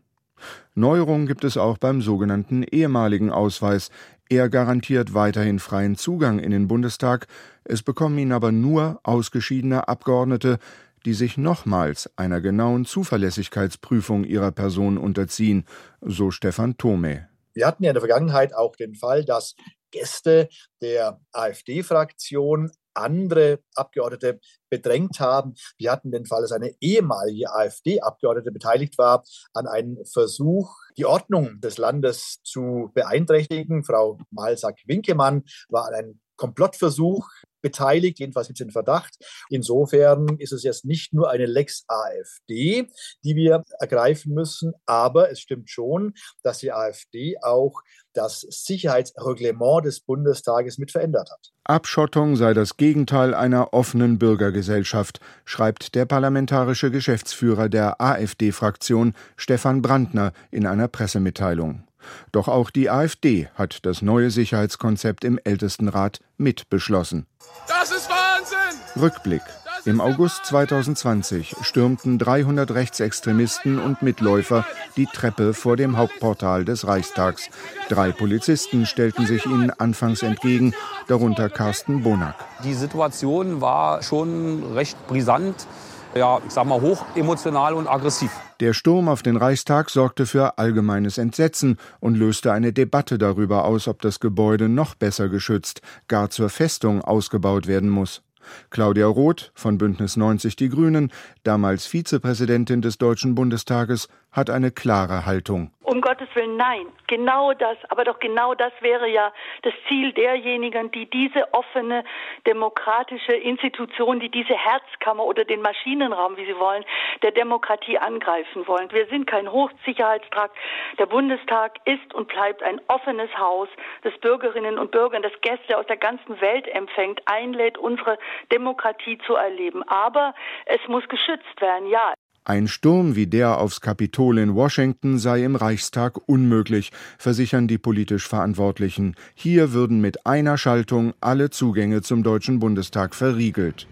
Neuerungen 0.75 1.26
gibt 1.26 1.42
es 1.42 1.56
auch 1.56 1.78
beim 1.78 2.02
sogenannten 2.02 2.62
ehemaligen 2.62 3.30
Ausweis. 3.30 3.88
Er 4.28 4.50
garantiert 4.50 5.14
weiterhin 5.14 5.60
freien 5.60 5.96
Zugang 5.96 6.40
in 6.40 6.50
den 6.50 6.68
Bundestag, 6.68 7.26
es 7.64 7.82
bekommen 7.82 8.18
ihn 8.18 8.32
aber 8.32 8.52
nur 8.52 9.00
ausgeschiedene 9.02 9.88
Abgeordnete, 9.88 10.58
die 11.06 11.14
sich 11.14 11.38
nochmals 11.38 12.10
einer 12.16 12.40
genauen 12.40 12.84
Zuverlässigkeitsprüfung 12.84 14.25
ihrer 14.25 14.50
Person 14.50 14.98
unterziehen, 14.98 15.64
so 16.00 16.32
Stefan 16.32 16.76
Thome. 16.76 17.28
Wir 17.54 17.66
hatten 17.66 17.84
ja 17.84 17.90
in 17.90 17.94
der 17.94 18.02
Vergangenheit 18.02 18.54
auch 18.54 18.75
den 18.75 18.96
Fall, 18.96 19.25
dass 19.25 19.54
Gäste 19.92 20.48
der 20.82 21.20
AfD-Fraktion 21.32 22.72
andere 22.92 23.60
Abgeordnete 23.75 24.40
bedrängt 24.68 25.20
haben. 25.20 25.54
Wir 25.78 25.92
hatten 25.92 26.10
den 26.10 26.26
Fall, 26.26 26.42
dass 26.42 26.52
eine 26.52 26.75
ehemalige 26.80 27.52
AfD-Abgeordnete 27.54 28.50
beteiligt 28.50 28.98
war 28.98 29.22
an 29.54 29.68
einem 29.68 29.98
Versuch, 30.12 30.75
die 30.98 31.06
Ordnung 31.06 31.60
des 31.60 31.78
Landes 31.78 32.40
zu 32.42 32.90
beeinträchtigen. 32.94 33.84
Frau 33.84 34.18
Malsack-Winkemann 34.30 35.44
war 35.68 35.86
an 35.86 35.94
einem 35.94 36.20
Komplottversuch 36.36 37.28
beteiligt, 37.66 38.20
jedenfalls 38.20 38.49
mit 38.49 38.61
dem 38.61 38.70
Verdacht. 38.70 39.16
Insofern 39.50 40.37
ist 40.38 40.52
es 40.52 40.62
jetzt 40.62 40.85
nicht 40.85 41.12
nur 41.12 41.30
eine 41.30 41.46
Lex 41.46 41.85
AfD, 41.88 42.88
die 43.25 43.35
wir 43.35 43.64
ergreifen 43.80 44.35
müssen, 44.35 44.73
aber 44.87 45.32
es 45.32 45.40
stimmt 45.40 45.68
schon, 45.68 46.14
dass 46.44 46.58
die 46.58 46.73
AfD 46.73 47.37
auch 47.42 47.82
das 48.12 48.46
Sicherheitsreglement 48.49 49.85
des 49.85 50.00
Bundestages 50.00 50.78
mit 50.78 50.92
verändert 50.92 51.28
hat. 51.30 51.52
Abschottung 51.64 52.37
sei 52.37 52.54
das 52.54 52.76
Gegenteil 52.76 53.35
einer 53.35 53.75
offenen 53.75 54.18
Bürgergesellschaft, 54.18 55.18
schreibt 55.44 55.96
der 55.96 56.06
parlamentarische 56.06 56.92
Geschäftsführer 56.92 57.68
der 57.68 58.00
AfD-Fraktion 58.00 59.14
Stefan 59.37 59.82
Brandner 59.82 60.32
in 60.52 60.66
einer 60.66 60.87
Pressemitteilung. 60.87 61.86
Doch 62.32 62.48
auch 62.48 62.70
die 62.70 62.90
AfD 62.90 63.48
hat 63.54 63.84
das 63.86 64.02
neue 64.02 64.30
Sicherheitskonzept 64.30 65.25
im 65.25 65.38
Ältestenrat 65.42 66.20
mitbeschlossen. 66.36 67.26
Das 67.68 67.90
ist 67.90 68.08
Wahnsinn! 68.08 68.80
Rückblick. 69.00 69.42
Im 69.86 70.00
August 70.00 70.46
2020 70.46 71.54
stürmten 71.60 72.18
300 72.18 72.72
Rechtsextremisten 72.72 73.78
und 73.78 74.02
Mitläufer 74.02 74.66
die 74.96 75.06
Treppe 75.06 75.54
vor 75.54 75.76
dem 75.76 75.96
Hauptportal 75.96 76.64
des 76.64 76.88
Reichstags. 76.88 77.50
Drei 77.88 78.10
Polizisten 78.10 78.84
stellten 78.84 79.26
sich 79.26 79.46
ihnen 79.46 79.70
anfangs 79.70 80.25
entgegen, 80.25 80.75
darunter 81.06 81.48
Carsten 81.48 82.02
Bonack. 82.02 82.34
Die 82.64 82.75
Situation 82.75 83.60
war 83.60 84.02
schon 84.02 84.72
recht 84.72 85.06
brisant 85.06 85.68
ja, 86.16 86.40
ich 86.46 86.52
sag 86.52 86.66
mal, 86.66 86.80
hoch 86.80 87.04
emotional 87.14 87.75
und 87.75 87.87
aggressiv. 87.87 88.30
Der 88.61 88.73
Sturm 88.73 89.08
auf 89.08 89.23
den 89.23 89.37
Reichstag 89.37 89.90
sorgte 89.90 90.26
für 90.26 90.58
allgemeines 90.58 91.18
Entsetzen 91.18 91.78
und 92.00 92.14
löste 92.14 92.52
eine 92.52 92.73
Debatte 92.73 93.18
darüber 93.18 93.64
aus, 93.64 93.87
ob 93.87 94.00
das 94.02 94.20
Gebäude 94.20 94.68
noch 94.68 94.94
besser 94.94 95.28
geschützt, 95.28 95.82
gar 96.08 96.30
zur 96.30 96.49
Festung 96.49 97.02
ausgebaut 97.02 97.66
werden 97.66 97.90
muss. 97.90 98.23
Claudia 98.70 99.06
Roth 99.06 99.50
von 99.54 99.78
Bündnis 99.78 100.16
90 100.16 100.56
Die 100.56 100.68
Grünen, 100.68 101.12
damals 101.42 101.87
Vizepräsidentin 101.87 102.80
des 102.80 102.99
Deutschen 102.99 103.35
Bundestages, 103.35 104.08
hat 104.33 104.50
eine 104.50 104.71
klare 104.71 105.25
Haltung. 105.25 105.71
Um 105.83 106.00
Gottes 106.00 106.28
Willen, 106.35 106.56
nein. 106.56 106.87
Genau 107.06 107.52
das, 107.52 107.78
aber 107.90 108.02
doch 108.02 108.18
genau 108.18 108.54
das 108.54 108.73
wäre 108.80 109.09
ja 109.09 109.33
das 109.62 109.73
Ziel 109.88 110.12
derjenigen, 110.12 110.90
die 110.90 111.09
diese 111.09 111.54
offene 111.54 112.04
demokratische 112.45 113.33
Institution, 113.33 114.18
die 114.18 114.28
diese 114.28 114.54
Herzkammer 114.54 115.25
oder 115.25 115.45
den 115.45 115.62
Maschinenraum, 115.62 116.37
wie 116.37 116.45
Sie 116.45 116.59
wollen, 116.59 116.85
der 117.23 117.30
Demokratie 117.30 117.99
angreifen 117.99 118.66
wollen. 118.66 118.90
Wir 118.90 119.06
sind 119.06 119.26
kein 119.26 119.50
Hochsicherheitstrakt. 119.50 120.56
Der 120.99 121.06
Bundestag 121.06 121.78
ist 121.85 122.12
und 122.12 122.26
bleibt 122.26 122.64
ein 122.64 122.80
offenes 122.88 123.30
Haus, 123.38 123.68
das 124.02 124.12
Bürgerinnen 124.18 124.78
und 124.78 124.90
Bürger, 124.90 125.21
das 125.21 125.40
Gäste 125.40 125.78
aus 125.78 125.87
der 125.87 125.99
ganzen 125.99 126.40
Welt 126.40 126.66
empfängt, 126.66 127.23
einlädt, 127.26 127.78
unsere 127.78 128.18
Demokratie 128.52 129.18
zu 129.25 129.37
erleben. 129.37 129.85
Aber 129.85 130.35
es 130.66 130.80
muss 130.88 131.09
geschützt 131.09 131.61
werden, 131.61 131.88
ja. 131.88 132.12
Ein 132.48 132.68
Sturm 132.68 133.16
wie 133.16 133.26
der 133.26 133.58
aufs 133.58 133.80
Kapitol 133.80 134.38
in 134.38 134.54
Washington 134.54 135.18
sei 135.18 135.42
im 135.42 135.56
Reichstag 135.56 136.28
unmöglich, 136.28 136.92
versichern 137.18 137.66
die 137.66 137.76
politisch 137.76 138.28
Verantwortlichen. 138.28 139.16
Hier 139.34 139.72
würden 139.72 140.00
mit 140.00 140.26
einer 140.26 140.56
Schaltung 140.56 141.12
alle 141.20 141.50
Zugänge 141.50 142.02
zum 142.02 142.22
Deutschen 142.22 142.60
Bundestag 142.60 143.16
verriegelt. 143.16 143.88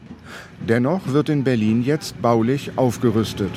Dennoch 0.68 1.08
wird 1.08 1.30
in 1.30 1.42
Berlin 1.42 1.82
jetzt 1.82 2.23
baulich 2.23 2.78
aufgerüstet. 2.78 3.50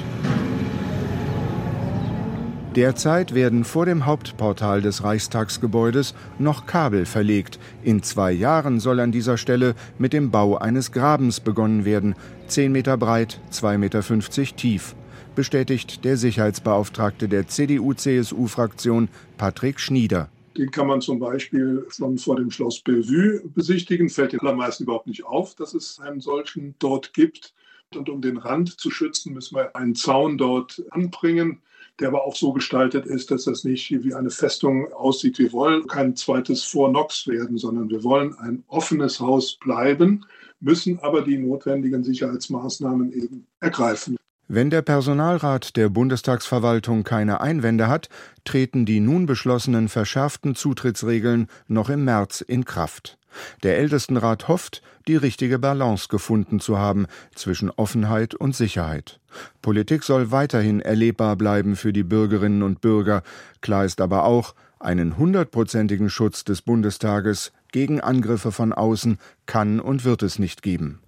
Derzeit 2.77 3.33
werden 3.33 3.63
vor 3.63 3.87
dem 3.87 4.05
Hauptportal 4.05 4.83
des 4.83 5.03
Reichstagsgebäudes 5.03 6.13
noch 6.37 6.67
Kabel 6.67 7.07
verlegt. 7.07 7.57
In 7.81 8.03
zwei 8.03 8.31
Jahren 8.31 8.79
soll 8.79 8.99
an 8.99 9.11
dieser 9.11 9.39
Stelle 9.39 9.73
mit 9.97 10.13
dem 10.13 10.29
Bau 10.29 10.59
eines 10.59 10.91
Grabens 10.91 11.39
begonnen 11.39 11.85
werden. 11.85 12.13
Zehn 12.45 12.71
Meter 12.71 12.95
breit, 12.95 13.41
2,50 13.51 13.77
Meter 13.79 14.55
tief 14.55 14.95
bestätigt 15.33 16.05
der 16.05 16.17
Sicherheitsbeauftragte 16.17 17.27
der 17.27 17.47
CDU-CSU-Fraktion 17.47 19.09
Patrick 19.37 19.79
Schnieder. 19.79 20.29
Den 20.55 20.69
kann 20.69 20.85
man 20.85 21.01
zum 21.01 21.17
Beispiel 21.17 21.83
schon 21.89 22.19
vor 22.19 22.35
dem 22.35 22.51
Schloss 22.51 22.81
Bellevue 22.81 23.41
besichtigen. 23.55 24.07
Fällt 24.07 24.33
den 24.33 24.41
allermeisten 24.41 24.83
überhaupt 24.83 25.07
nicht 25.07 25.25
auf, 25.25 25.55
dass 25.55 25.73
es 25.73 25.99
einen 25.99 26.21
solchen 26.21 26.75
dort 26.77 27.15
gibt. 27.15 27.55
Und 27.95 28.07
um 28.07 28.21
den 28.21 28.37
Rand 28.37 28.79
zu 28.79 28.91
schützen, 28.91 29.33
müssen 29.33 29.55
wir 29.55 29.75
einen 29.75 29.95
Zaun 29.95 30.37
dort 30.37 30.83
anbringen 30.91 31.59
der 31.99 32.09
aber 32.09 32.25
auch 32.25 32.35
so 32.35 32.53
gestaltet 32.53 33.05
ist, 33.05 33.31
dass 33.31 33.45
das 33.45 33.63
nicht 33.63 33.91
wie 34.03 34.13
eine 34.13 34.29
Festung 34.29 34.91
aussieht. 34.93 35.39
Wir 35.39 35.51
wollen 35.51 35.87
kein 35.87 36.15
zweites 36.15 36.63
Fort 36.63 36.91
Knox 36.91 37.27
werden, 37.27 37.57
sondern 37.57 37.89
wir 37.89 38.03
wollen 38.03 38.37
ein 38.39 38.63
offenes 38.67 39.19
Haus 39.19 39.55
bleiben, 39.55 40.25
müssen 40.59 40.99
aber 40.99 41.21
die 41.21 41.37
notwendigen 41.37 42.03
Sicherheitsmaßnahmen 42.03 43.11
eben 43.11 43.47
ergreifen. 43.59 44.17
Wenn 44.49 44.69
der 44.69 44.81
Personalrat 44.81 45.75
der 45.75 45.89
Bundestagsverwaltung 45.89 47.03
keine 47.03 47.41
Einwände 47.41 47.89
hat, 47.89 48.07
treten 48.45 48.85
die 48.85 49.01
nun 49.01 49.25
beschlossenen 49.25 49.89
verschärften 49.89 50.55
Zutrittsregeln 50.55 51.47
noch 51.67 51.89
im 51.89 52.05
März 52.05 52.39
in 52.39 52.63
Kraft. 52.63 53.17
Der 53.63 53.77
Ältestenrat 53.77 54.47
hofft, 54.47 54.81
die 55.07 55.15
richtige 55.15 55.59
Balance 55.59 56.07
gefunden 56.09 56.59
zu 56.59 56.77
haben 56.77 57.07
zwischen 57.35 57.69
Offenheit 57.71 58.35
und 58.35 58.55
Sicherheit. 58.55 59.19
Politik 59.61 60.03
soll 60.03 60.31
weiterhin 60.31 60.81
erlebbar 60.81 61.35
bleiben 61.35 61.75
für 61.75 61.93
die 61.93 62.03
Bürgerinnen 62.03 62.63
und 62.63 62.81
Bürger. 62.81 63.23
Klar 63.61 63.85
ist 63.85 64.01
aber 64.01 64.23
auch, 64.25 64.53
einen 64.79 65.17
hundertprozentigen 65.17 66.09
Schutz 66.09 66.43
des 66.43 66.61
Bundestages 66.61 67.51
gegen 67.71 67.99
Angriffe 67.99 68.51
von 68.51 68.73
außen 68.73 69.17
kann 69.45 69.79
und 69.79 70.05
wird 70.05 70.23
es 70.23 70.39
nicht 70.39 70.61
geben. 70.61 70.99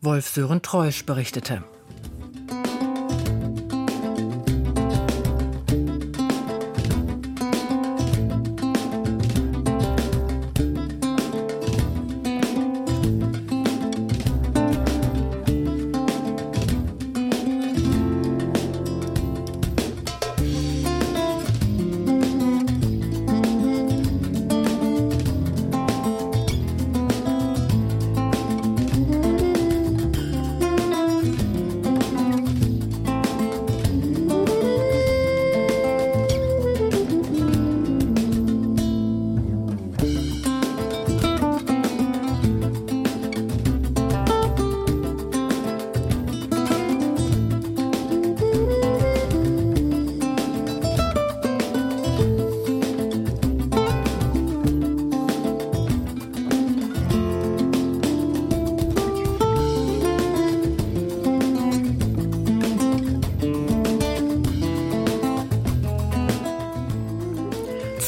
Wolf 0.00 0.28
Sören 0.28 0.62
Treusch 0.62 1.04
berichtete. 1.04 1.62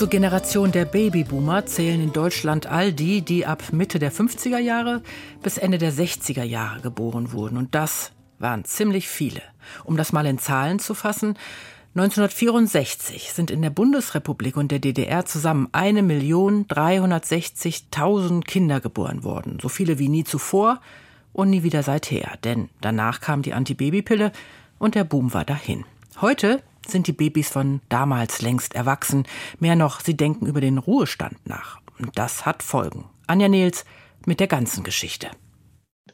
Zur 0.02 0.10
Generation 0.10 0.72
der 0.72 0.84
Babyboomer 0.84 1.64
zählen 1.64 2.02
in 2.02 2.12
Deutschland 2.12 2.66
all 2.66 2.92
die, 2.92 3.22
die 3.22 3.46
ab 3.46 3.62
Mitte 3.70 4.00
der 4.00 4.10
50er 4.10 4.58
Jahre 4.58 5.00
bis 5.44 5.58
Ende 5.58 5.78
der 5.78 5.92
60er 5.92 6.42
Jahre 6.42 6.80
geboren 6.80 7.30
wurden. 7.30 7.56
Und 7.56 7.76
das 7.76 8.10
waren 8.40 8.64
ziemlich 8.64 9.06
viele. 9.06 9.42
Um 9.84 9.96
das 9.96 10.10
mal 10.10 10.26
in 10.26 10.40
Zahlen 10.40 10.80
zu 10.80 10.94
fassen, 10.94 11.38
1964 11.94 13.32
sind 13.32 13.52
in 13.52 13.62
der 13.62 13.70
Bundesrepublik 13.70 14.56
und 14.56 14.72
der 14.72 14.80
DDR 14.80 15.24
zusammen 15.24 15.68
1.360.000 15.68 18.42
Kinder 18.42 18.80
geboren 18.80 19.22
worden. 19.22 19.58
So 19.62 19.68
viele 19.68 20.00
wie 20.00 20.08
nie 20.08 20.24
zuvor 20.24 20.80
und 21.32 21.48
nie 21.48 21.62
wieder 21.62 21.84
seither. 21.84 22.38
Denn 22.42 22.70
danach 22.80 23.20
kam 23.20 23.42
die 23.42 23.54
Antibabypille 23.54 24.32
und 24.80 24.96
der 24.96 25.04
Boom 25.04 25.32
war 25.32 25.44
dahin. 25.44 25.84
Heute 26.20 26.60
sind 26.86 27.06
die 27.06 27.12
Babys 27.12 27.50
von 27.50 27.80
damals 27.88 28.42
längst 28.42 28.74
erwachsen. 28.74 29.24
Mehr 29.58 29.76
noch, 29.76 30.00
sie 30.00 30.16
denken 30.16 30.46
über 30.46 30.60
den 30.60 30.78
Ruhestand 30.78 31.36
nach. 31.46 31.80
Und 31.98 32.18
das 32.18 32.46
hat 32.46 32.62
Folgen. 32.62 33.04
Anja 33.26 33.48
Nils 33.48 33.84
mit 34.26 34.40
der 34.40 34.46
ganzen 34.46 34.84
Geschichte. 34.84 35.28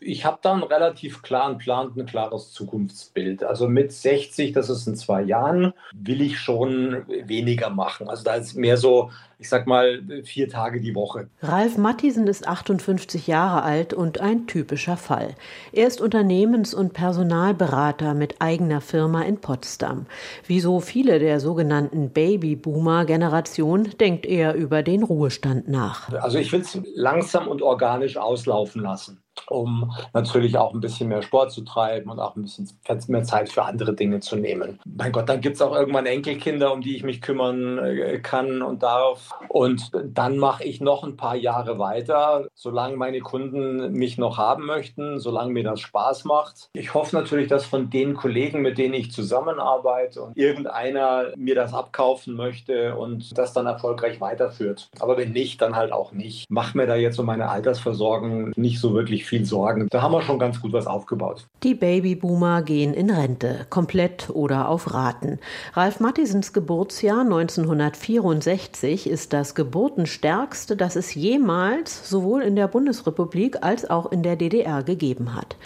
Ich 0.00 0.24
habe 0.24 0.38
da 0.42 0.52
einen 0.52 0.62
relativ 0.62 1.22
klaren 1.22 1.58
Plan, 1.58 1.92
ein 1.96 2.06
klares 2.06 2.52
Zukunftsbild. 2.52 3.42
Also 3.42 3.68
mit 3.68 3.92
60, 3.92 4.52
das 4.52 4.70
ist 4.70 4.86
in 4.86 4.94
zwei 4.94 5.22
Jahren, 5.22 5.72
will 5.92 6.20
ich 6.22 6.38
schon 6.38 7.04
weniger 7.08 7.70
machen. 7.70 8.08
Also 8.08 8.22
da 8.22 8.34
ist 8.34 8.54
mehr 8.54 8.76
so 8.76 9.10
ich 9.40 9.48
sag 9.48 9.68
mal, 9.68 10.02
vier 10.24 10.48
Tage 10.48 10.80
die 10.80 10.96
Woche. 10.96 11.28
Ralf 11.42 11.78
Mattisen 11.78 12.26
ist 12.26 12.48
58 12.48 13.28
Jahre 13.28 13.62
alt 13.62 13.94
und 13.94 14.20
ein 14.20 14.48
typischer 14.48 14.96
Fall. 14.96 15.36
Er 15.72 15.86
ist 15.86 16.00
Unternehmens- 16.00 16.74
und 16.74 16.92
Personalberater 16.92 18.14
mit 18.14 18.40
eigener 18.40 18.80
Firma 18.80 19.22
in 19.22 19.40
Potsdam. 19.40 20.06
Wie 20.46 20.58
so 20.58 20.80
viele 20.80 21.20
der 21.20 21.38
sogenannten 21.38 22.10
Babyboomer-Generation 22.10 23.90
denkt 24.00 24.26
er 24.26 24.54
über 24.54 24.82
den 24.82 25.04
Ruhestand 25.04 25.68
nach. 25.68 26.12
Also 26.14 26.38
ich 26.38 26.50
will 26.50 26.62
es 26.62 26.80
langsam 26.96 27.46
und 27.46 27.62
organisch 27.62 28.16
auslaufen 28.16 28.82
lassen 28.82 29.22
um 29.46 29.92
natürlich 30.12 30.56
auch 30.58 30.74
ein 30.74 30.80
bisschen 30.80 31.08
mehr 31.08 31.22
Sport 31.22 31.52
zu 31.52 31.62
treiben 31.62 32.10
und 32.10 32.18
auch 32.18 32.36
ein 32.36 32.42
bisschen 32.42 32.68
mehr 33.08 33.22
Zeit 33.22 33.48
für 33.50 33.64
andere 33.64 33.94
Dinge 33.94 34.20
zu 34.20 34.36
nehmen. 34.36 34.80
Mein 34.84 35.12
Gott, 35.12 35.28
dann 35.28 35.40
gibt 35.40 35.56
es 35.56 35.62
auch 35.62 35.74
irgendwann 35.74 36.06
Enkelkinder, 36.06 36.72
um 36.72 36.80
die 36.80 36.96
ich 36.96 37.04
mich 37.04 37.20
kümmern 37.20 37.78
äh, 37.78 38.18
kann 38.18 38.62
und 38.62 38.82
darf. 38.82 39.27
Und 39.48 39.90
dann 40.04 40.38
mache 40.38 40.64
ich 40.64 40.80
noch 40.80 41.04
ein 41.04 41.16
paar 41.16 41.36
Jahre 41.36 41.78
weiter, 41.78 42.48
solange 42.54 42.96
meine 42.96 43.20
Kunden 43.20 43.92
mich 43.92 44.18
noch 44.18 44.38
haben 44.38 44.66
möchten, 44.66 45.18
solange 45.18 45.52
mir 45.52 45.64
das 45.64 45.80
Spaß 45.80 46.24
macht. 46.24 46.68
Ich 46.72 46.94
hoffe 46.94 47.16
natürlich, 47.16 47.48
dass 47.48 47.64
von 47.64 47.90
den 47.90 48.14
Kollegen, 48.14 48.62
mit 48.62 48.78
denen 48.78 48.94
ich 48.94 49.12
zusammenarbeite 49.12 50.22
und 50.22 50.36
irgendeiner 50.36 51.32
mir 51.36 51.54
das 51.54 51.74
abkaufen 51.74 52.34
möchte 52.34 52.96
und 52.96 53.36
das 53.36 53.52
dann 53.52 53.66
erfolgreich 53.66 54.20
weiterführt. 54.20 54.88
Aber 55.00 55.16
wenn 55.16 55.32
nicht, 55.32 55.60
dann 55.60 55.76
halt 55.76 55.92
auch 55.92 56.12
nicht. 56.12 56.46
Mach 56.48 56.74
mir 56.74 56.86
da 56.86 56.96
jetzt 56.96 57.18
um 57.18 57.26
meine 57.26 57.48
Altersversorgung 57.48 58.52
nicht 58.56 58.80
so 58.80 58.94
wirklich 58.94 59.24
viel 59.24 59.44
Sorgen. 59.44 59.88
Da 59.90 60.02
haben 60.02 60.12
wir 60.12 60.22
schon 60.22 60.38
ganz 60.38 60.60
gut 60.60 60.72
was 60.72 60.86
aufgebaut. 60.86 61.46
Die 61.62 61.74
Babyboomer 61.74 62.62
gehen 62.62 62.94
in 62.94 63.10
Rente, 63.10 63.66
komplett 63.70 64.30
oder 64.30 64.68
auf 64.68 64.94
Raten. 64.94 65.38
Ralf 65.74 66.00
Mattisens 66.00 66.52
Geburtsjahr 66.52 67.20
1964 67.20 69.08
ist 69.08 69.17
ist 69.18 69.32
das 69.32 69.56
geburtenstärkste, 69.56 70.76
das 70.76 70.94
es 70.94 71.12
jemals 71.12 72.08
sowohl 72.08 72.40
in 72.42 72.54
der 72.54 72.68
Bundesrepublik 72.68 73.64
als 73.64 73.90
auch 73.90 74.12
in 74.12 74.22
der 74.22 74.36
DDR 74.36 74.84
gegeben 74.84 75.34
hat. 75.34 75.56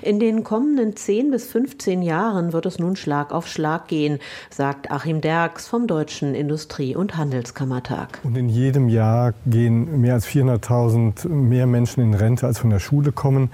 In 0.00 0.18
den 0.18 0.44
kommenden 0.44 0.96
10 0.96 1.30
bis 1.30 1.46
15 1.46 2.00
Jahren 2.00 2.54
wird 2.54 2.64
es 2.64 2.78
nun 2.78 2.96
Schlag 2.96 3.30
auf 3.30 3.48
Schlag 3.48 3.86
gehen, 3.88 4.18
sagt 4.48 4.90
Achim 4.90 5.20
Derks 5.20 5.68
vom 5.68 5.86
Deutschen 5.86 6.34
Industrie- 6.34 6.96
und 6.96 7.18
Handelskammertag. 7.18 8.18
Und 8.24 8.34
in 8.38 8.48
jedem 8.48 8.88
Jahr 8.88 9.34
gehen 9.44 10.00
mehr 10.00 10.14
als 10.14 10.26
400.000 10.26 11.28
mehr 11.28 11.66
Menschen 11.66 12.02
in 12.02 12.14
Rente, 12.14 12.46
als 12.46 12.60
von 12.60 12.70
der 12.70 12.78
Schule 12.78 13.12
kommen. 13.12 13.50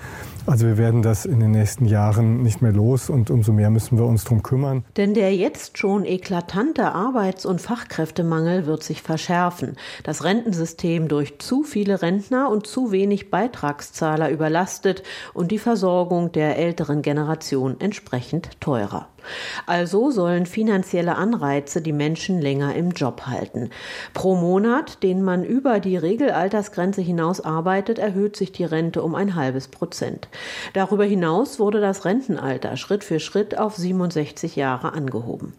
Also 0.47 0.67
wir 0.67 0.79
werden 0.79 1.03
das 1.03 1.27
in 1.27 1.41
den 1.41 1.51
nächsten 1.51 1.85
Jahren 1.85 2.45
nicht 2.45 2.63
mehr 2.63 2.73
los 2.73 3.11
und 3.11 3.29
umso 3.29 3.53
mehr 3.53 3.71
müssen 3.71 3.99
wir 3.99 4.07
uns 4.07 4.23
darum 4.23 4.45
kümmern. 4.45 4.85
Denn 4.97 5.15
der 5.15 5.35
jetzt 5.35 5.79
schon 5.79 6.05
eklatante 6.05 6.93
Arbeits- 6.93 7.45
und 7.45 7.61
Fachkräftemangel 7.61 8.67
wird 8.67 8.85
sich 8.85 9.03
verschärfen. 9.03 9.48
Das 10.03 10.25
Rentensystem 10.25 11.09
durch 11.09 11.39
zu 11.39 11.63
viele 11.63 12.03
Rentner 12.03 12.51
und 12.51 12.67
zu 12.67 12.93
wenig 12.93 13.31
Beitragszahler 13.31 14.31
überlastet 14.31 15.03
und 15.35 15.51
die 15.51 15.59
Versorgung 15.59 16.33
der 16.33 16.57
älteren 16.57 17.03
Generation 17.03 17.77
entsprechend 17.81 18.61
teurer. 18.61 19.09
Also 19.67 20.11
sollen 20.11 20.47
finanzielle 20.47 21.17
Anreize 21.17 21.83
die 21.83 21.93
Menschen 21.93 22.41
länger 22.41 22.75
im 22.75 22.91
Job 22.91 23.23
halten. 23.27 23.71
Pro 24.15 24.35
Monat, 24.35 25.03
den 25.03 25.23
man 25.23 25.45
über 25.45 25.81
die 25.81 25.97
Regelaltersgrenze 25.97 27.01
hinaus 27.01 27.41
arbeitet, 27.41 27.99
erhöht 27.99 28.37
sich 28.37 28.53
die 28.53 28.65
Rente 28.65 29.03
um 29.03 29.15
ein 29.15 29.35
halbes 29.35 29.69
Prozent. 29.69 30.29
Darüber 30.73 31.05
hinaus 31.05 31.59
wurde 31.59 31.81
das 31.81 32.05
Rentenalter 32.05 32.77
Schritt 32.77 33.05
für 33.05 33.21
Schritt 33.21 33.59
auf 33.59 33.77
67 33.77 34.57
Jahre 34.57 34.93
angehoben. 34.93 35.55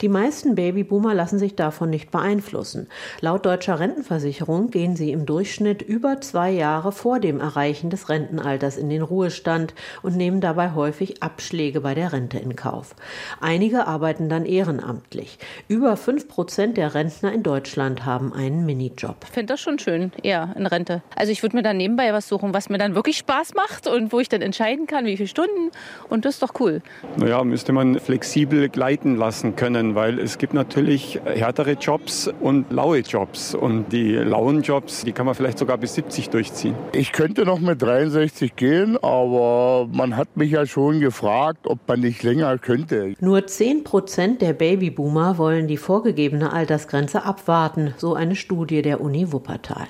Die 0.00 0.08
meisten 0.08 0.54
Babyboomer 0.54 1.14
lassen 1.14 1.38
sich 1.38 1.56
davon 1.56 1.90
nicht 1.90 2.10
beeinflussen. 2.10 2.88
Laut 3.20 3.46
deutscher 3.46 3.80
Rentenversicherung 3.80 4.70
gehen 4.70 4.96
sie 4.96 5.12
im 5.12 5.26
Durchschnitt 5.26 5.82
über 5.82 6.20
zwei 6.20 6.50
Jahre 6.50 6.92
vor 6.92 7.20
dem 7.20 7.40
Erreichen 7.40 7.90
des 7.90 8.08
Rentenalters 8.08 8.76
in 8.76 8.88
den 8.88 9.02
Ruhestand 9.02 9.74
und 10.02 10.16
nehmen 10.16 10.40
dabei 10.40 10.74
häufig 10.74 11.22
Abschläge 11.22 11.80
bei 11.80 11.94
der 11.94 12.12
Rente 12.12 12.38
in 12.38 12.56
Kauf. 12.56 12.94
Einige 13.40 13.86
arbeiten 13.86 14.28
dann 14.28 14.44
ehrenamtlich. 14.46 15.38
Über 15.68 15.96
fünf 15.96 16.28
Prozent 16.28 16.76
der 16.76 16.94
Rentner 16.94 17.32
in 17.32 17.42
Deutschland 17.42 18.04
haben 18.04 18.32
einen 18.32 18.66
Minijob. 18.66 19.16
Ich 19.24 19.30
finde 19.30 19.54
das 19.54 19.60
schon 19.60 19.78
schön, 19.78 20.12
eher 20.22 20.54
in 20.56 20.66
Rente. 20.66 21.02
Also 21.14 21.32
ich 21.32 21.42
würde 21.42 21.56
mir 21.56 21.62
dann 21.62 21.76
nebenbei 21.76 22.12
was 22.12 22.28
suchen, 22.28 22.54
was 22.54 22.68
mir 22.68 22.78
dann 22.78 22.94
wirklich 22.94 23.18
Spaß 23.18 23.54
macht 23.54 23.86
und 23.86 24.12
wo 24.12 24.20
ich 24.20 24.28
dann 24.28 24.42
entscheiden 24.42 24.86
kann, 24.86 25.06
wie 25.06 25.16
viele 25.16 25.28
Stunden. 25.28 25.70
Und 26.08 26.24
das 26.24 26.34
ist 26.34 26.42
doch 26.42 26.60
cool. 26.60 26.82
Naja, 27.16 27.42
müsste 27.44 27.72
man 27.72 27.98
flexibel 27.98 28.68
gleiten 28.68 29.16
lassen 29.16 29.56
können, 29.56 29.94
weil 29.94 30.18
es 30.18 30.38
gibt 30.38 30.54
natürlich 30.54 31.20
härtere 31.24 31.72
Jobs 31.72 32.30
und 32.40 32.70
laue 32.72 32.98
Jobs. 32.98 33.54
Und 33.54 33.92
die 33.92 34.12
lauen 34.12 34.62
Jobs, 34.62 35.04
die 35.04 35.12
kann 35.12 35.26
man 35.26 35.34
vielleicht 35.34 35.58
sogar 35.58 35.78
bis 35.78 35.94
70 35.94 36.30
durchziehen. 36.30 36.74
Ich 36.92 37.12
könnte 37.12 37.44
noch 37.44 37.58
mit 37.58 37.82
63 37.82 38.56
gehen, 38.56 38.96
aber 39.02 39.88
man 39.92 40.16
hat 40.16 40.36
mich 40.36 40.50
ja 40.50 40.66
schon 40.66 41.00
gefragt, 41.00 41.66
ob 41.66 41.78
man 41.88 42.00
nicht 42.00 42.22
länger 42.22 42.58
könnte 42.58 42.85
Rente. 42.90 43.14
Nur 43.20 43.46
10 43.46 43.84
Prozent 43.84 44.42
der 44.42 44.52
Babyboomer 44.52 45.38
wollen 45.38 45.68
die 45.68 45.76
vorgegebene 45.76 46.52
Altersgrenze 46.52 47.24
abwarten, 47.24 47.94
so 47.96 48.14
eine 48.14 48.36
Studie 48.36 48.82
der 48.82 49.00
Uni 49.00 49.32
Wuppertal. 49.32 49.86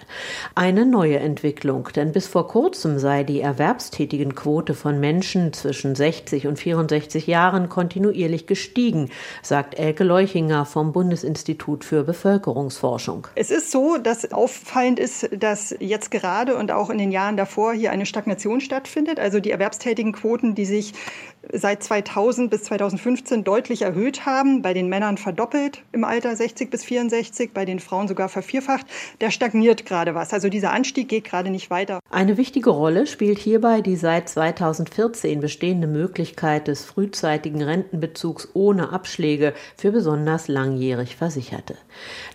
Eine 0.55 0.87
neue 0.87 1.19
Entwicklung, 1.19 1.89
denn 1.95 2.13
bis 2.13 2.27
vor 2.27 2.49
kurzem 2.49 2.99
sei 2.99 3.25
die 3.25 3.41
Erwerbstätigenquote 3.41 4.75
von 4.75 5.01
Menschen 5.01 5.53
zwischen 5.53 5.95
60 5.95 6.47
und 6.47 6.59
64 6.59 7.27
Jahren 7.27 7.69
kontinuierlich 7.69 8.47
gestiegen, 8.47 9.11
sagt 9.43 9.79
Elke 9.79 10.05
Leuchinger 10.05 10.65
vom 10.65 10.93
Bundesinstitut 10.93 11.85
für 11.85 12.05
Bevölkerungsforschung. 12.05 13.27
Es 13.35 13.51
ist 13.51 13.71
so, 13.71 13.97
dass 13.97 14.33
auffallend 14.33 14.99
ist, 14.99 15.29
dass 15.37 15.75
jetzt 15.81 16.11
gerade 16.11 16.57
und 16.57 16.71
auch 16.73 16.91
in 16.91 16.99
den 16.99 17.13
Jahren 17.13 17.37
davor 17.37 17.73
hier 17.73 17.91
eine 17.91 18.07
Stagnation 18.07 18.61
stattfindet. 18.61 19.21
Also 19.21 19.41
die 19.41 19.51
erwerbstätigen 19.51 20.13
Quoten, 20.13 20.55
die 20.55 20.65
sich 20.65 20.93
seit 21.53 21.83
2000 21.83 22.51
bis 22.51 22.65
2015 22.65 23.45
deutlich 23.45 23.83
erhöht 23.83 24.27
haben, 24.27 24.63
bei 24.63 24.75
den 24.75 24.89
Männern 24.89 25.19
verdoppelt 25.19 25.83
im 25.93 26.05
Alter 26.05 26.35
60 26.35 26.71
bis 26.71 26.85
64, 26.85 27.53
bei 27.53 27.65
den 27.65 27.81
Frauen 27.81 28.09
sogar 28.09 28.29
vervierfacht, 28.29 28.87
der 29.21 29.31
stagniert 29.31 29.87
gerade 29.87 30.15
was. 30.15 30.33
Also 30.33 30.49
dieser 30.49 30.73
Anstieg 30.73 31.09
geht 31.09 31.25
gerade 31.25 31.51
nicht 31.51 31.71
weiter. 31.71 32.01
Eine 32.11 32.37
wichtige 32.37 32.71
Rolle 32.71 33.07
spielt 33.07 33.39
hierbei 33.39 33.81
die 33.81 33.97
seit 33.97 34.29
2014 34.29 35.41
bestehende 35.41 35.87
Möglichkeit 35.87 36.69
des 36.69 36.85
frühzeitigen 36.85 37.63
Rentenbezugs 37.63 38.49
ohne 38.55 38.93
Abschläge 38.93 39.55
für 39.77 39.93
besonders 39.93 40.49
langjährig 40.49 41.17
Versicherte. 41.17 41.77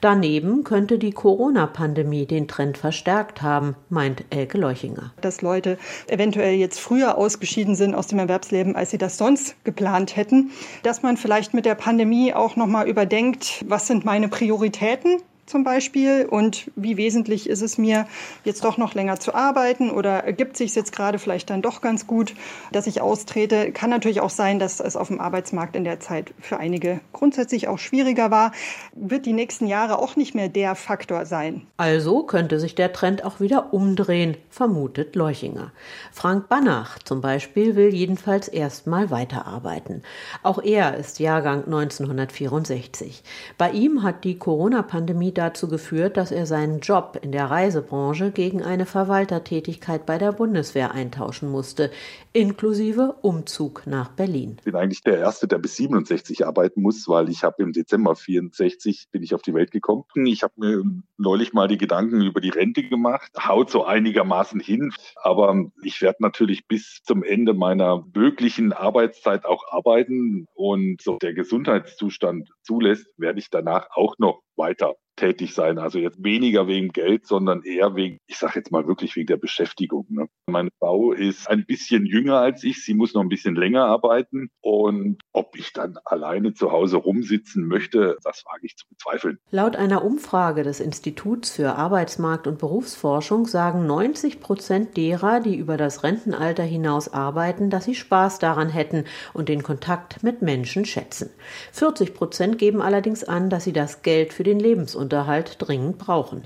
Daneben 0.02 0.64
könnte 0.64 0.98
die 0.98 1.12
Corona-Pandemie 1.12 2.26
den 2.26 2.48
Trend 2.48 2.78
verstärkt 2.78 3.42
haben, 3.42 3.76
meint 3.90 4.24
Elke 4.30 4.58
Leuchinger. 4.58 5.14
Dass 5.22 5.42
Leute 5.42 5.78
eventuell 6.08 6.56
jetzt 6.56 6.80
früher 6.80 7.18
ausgeschieden 7.18 7.76
sind 7.76 7.96
aus 7.96 8.08
dem 8.08 8.20
Erwerbsleben, 8.20 8.76
als 8.76 8.92
sie 8.92 8.98
das 9.02 9.18
sonst 9.18 9.56
geplant 9.64 10.16
hätten, 10.16 10.52
dass 10.84 11.02
man 11.02 11.18
vielleicht 11.18 11.54
mit 11.54 11.66
der 11.66 11.76
Pandemie 11.76 12.34
auch 12.34 12.56
noch 12.56 12.68
mal 12.68 12.88
überdenkt, 12.88 13.66
was 13.68 13.88
sind 13.88 14.06
meine 14.06 14.28
Prioritäten 14.28 15.22
zum 15.52 15.64
Beispiel 15.64 16.26
und 16.30 16.72
wie 16.76 16.98
wesentlich 16.98 17.48
ist 17.50 17.62
es 17.62 17.78
mir, 17.78 18.08
jetzt 18.46 18.64
doch 18.64 18.78
noch 18.78 18.96
länger 18.96 19.20
zu 19.20 19.36
arbeiten 19.36 19.92
oder 19.92 20.24
ergibt 20.24 20.56
sich 20.56 20.74
jetzt 20.74 20.94
gerade 20.94 21.20
vielleicht 21.20 21.50
dann 21.50 21.62
doch 21.62 21.82
ganz 21.82 22.08
gut, 22.08 22.34
dass 22.72 22.88
ich 22.88 23.02
austrete. 23.02 23.74
Kann 23.74 23.90
natürlich 23.90 24.22
auch 24.22 24.30
sein, 24.30 24.60
dass 24.60 24.80
es 24.80 24.96
auf 24.96 25.10
dem 25.10 25.20
Arbeitsmarkt 25.20 25.76
in 25.76 25.84
der 25.84 26.00
Zeit 26.00 26.34
für 26.40 26.58
einige 26.58 27.02
grundsätzlich 27.12 27.68
auch 27.68 27.78
schwieriger 27.78 28.32
war. 28.32 28.54
Wird 28.96 29.26
die 29.26 29.34
nächsten 29.34 29.68
Jahre 29.68 30.00
auch 30.00 30.16
nicht 30.16 30.34
mehr 30.34 30.48
der 30.48 30.76
Faktor 30.76 31.26
sein. 31.26 31.68
Also 31.76 32.24
könnte 32.24 32.60
sich 32.60 32.74
der 32.74 32.94
Trend 32.94 33.26
auch 33.26 33.42
wieder 33.42 33.74
umdrehen, 33.74 34.38
vermutet 34.50 35.16
Leuchinger. 35.18 35.74
Frank 36.14 36.48
Banach 36.48 36.98
zum 37.00 37.20
Beispiel 37.20 37.76
will 37.76 37.94
jedenfalls 37.94 38.48
erstmal 38.48 39.12
weiterarbeiten. 39.12 40.04
Auch 40.44 40.64
er 40.64 40.96
ist 40.96 41.20
Jahrgang 41.20 41.66
1964. 41.66 43.24
Bei 43.58 43.72
ihm 43.72 44.04
hat 44.04 44.24
die 44.24 44.38
Corona-Pandemie 44.38 45.34
dazu 45.42 45.68
geführt, 45.68 46.18
dass 46.18 46.32
er 46.32 46.46
seinen 46.46 46.80
Job 46.80 47.20
in 47.22 47.32
der 47.32 47.50
Reisebranche 47.50 48.32
gegen 48.32 48.64
eine 48.64 48.86
Verwaltertätigkeit 48.86 50.06
bei 50.06 50.18
der 50.18 50.32
Bundeswehr 50.32 50.92
eintauschen 50.92 51.50
musste, 51.50 51.92
inklusive 52.34 53.18
Umzug 53.22 53.84
nach 53.86 54.10
Berlin. 54.10 54.56
Ich 54.60 54.64
bin 54.64 54.76
eigentlich 54.76 55.04
der 55.04 55.18
Erste, 55.18 55.48
der 55.48 55.58
bis 55.58 55.76
67 55.76 56.46
arbeiten 56.46 56.82
muss, 56.82 57.08
weil 57.08 57.30
ich 57.30 57.44
habe 57.44 57.62
im 57.62 57.74
Dezember 57.74 58.16
64 58.16 59.10
bin 59.12 59.22
ich 59.22 59.34
auf 59.34 59.42
die 59.42 59.54
Welt 59.54 59.72
gekommen. 59.72 60.06
Ich 60.16 60.44
habe 60.44 60.54
mir 60.58 60.84
neulich 61.18 61.54
mal 61.54 61.68
die 61.68 61.78
Gedanken 61.78 62.22
über 62.22 62.40
die 62.40 62.50
Rente 62.50 62.84
gemacht, 62.84 63.32
haut 63.38 63.70
so 63.70 63.84
einigermaßen 63.84 64.60
hin, 64.60 64.94
aber 65.16 65.72
ich 65.84 66.02
werde 66.02 66.24
natürlich 66.24 66.68
bis 66.68 67.02
zum 67.04 67.24
Ende 67.24 67.54
meiner 67.54 68.06
möglichen 68.14 68.72
Arbeitszeit 68.72 69.46
auch 69.46 69.64
arbeiten 69.70 70.48
und 70.54 71.02
so 71.02 71.18
der 71.18 71.34
Gesundheitszustand 71.34 72.50
zulässt, 72.64 73.08
werde 73.18 73.40
ich 73.40 73.50
danach 73.50 73.88
auch 73.94 74.18
noch 74.20 74.42
weiter 74.56 74.96
tätig 75.16 75.54
sein. 75.54 75.78
Also 75.78 76.00
jetzt 76.00 76.24
weniger 76.24 76.68
wegen 76.68 76.90
Geld, 76.90 77.28
sondern 77.28 77.64
eher 77.64 77.96
wegen, 77.96 78.18
ich 78.28 78.38
sage 78.38 78.54
jetzt 78.56 78.72
mal 78.72 78.88
wirklich 78.88 79.16
wegen 79.16 79.28
der 79.28 79.38
Beschäftigung. 79.38 80.06
Ne? 80.10 80.28
Meine 80.48 80.70
Frau 80.80 81.12
ist 81.12 81.50
ein 81.50 81.66
bisschen 81.66 82.06
jünger 82.06 82.21
als 82.30 82.64
ich, 82.64 82.84
sie 82.84 82.94
muss 82.94 83.14
noch 83.14 83.22
ein 83.22 83.30
bisschen 83.30 83.56
länger 83.56 83.86
arbeiten. 83.86 84.50
Und 84.62 85.18
ob 85.34 85.58
ich 85.58 85.74
dann 85.74 85.98
alleine 86.06 86.54
zu 86.54 86.72
Hause 86.72 86.98
rumsitzen 86.98 87.66
möchte, 87.68 88.18
das 88.24 88.44
wage 88.46 88.66
ich 88.66 88.78
zu 88.78 88.88
bezweifeln. 88.88 89.40
Laut 89.50 89.76
einer 89.76 90.04
Umfrage 90.04 90.64
des 90.64 90.80
Instituts 90.80 91.52
für 91.52 91.76
Arbeitsmarkt 91.76 92.48
und 92.48 92.60
Berufsforschung 92.60 93.46
sagen 93.46 93.86
90 93.86 94.40
Prozent 94.40 94.98
derer, 94.98 95.40
die 95.40 95.56
über 95.56 95.78
das 95.78 96.04
Rentenalter 96.04 96.64
hinaus 96.64 97.12
arbeiten, 97.14 97.70
dass 97.70 97.86
sie 97.86 97.96
Spaß 97.96 98.40
daran 98.40 98.70
hätten 98.70 99.06
und 99.34 99.50
den 99.50 99.64
Kontakt 99.64 100.24
mit 100.24 100.42
Menschen 100.42 100.86
schätzen. 100.86 101.30
40 101.74 102.14
Prozent 102.14 102.58
geben 102.58 102.82
allerdings 102.82 103.24
an, 103.24 103.50
dass 103.50 103.64
sie 103.64 103.74
das 103.74 104.02
Geld 104.02 104.34
für 104.34 104.44
den 104.44 104.60
Lebensunterhalt 104.60 105.56
dringend 105.60 105.98
brauchen. 105.98 106.44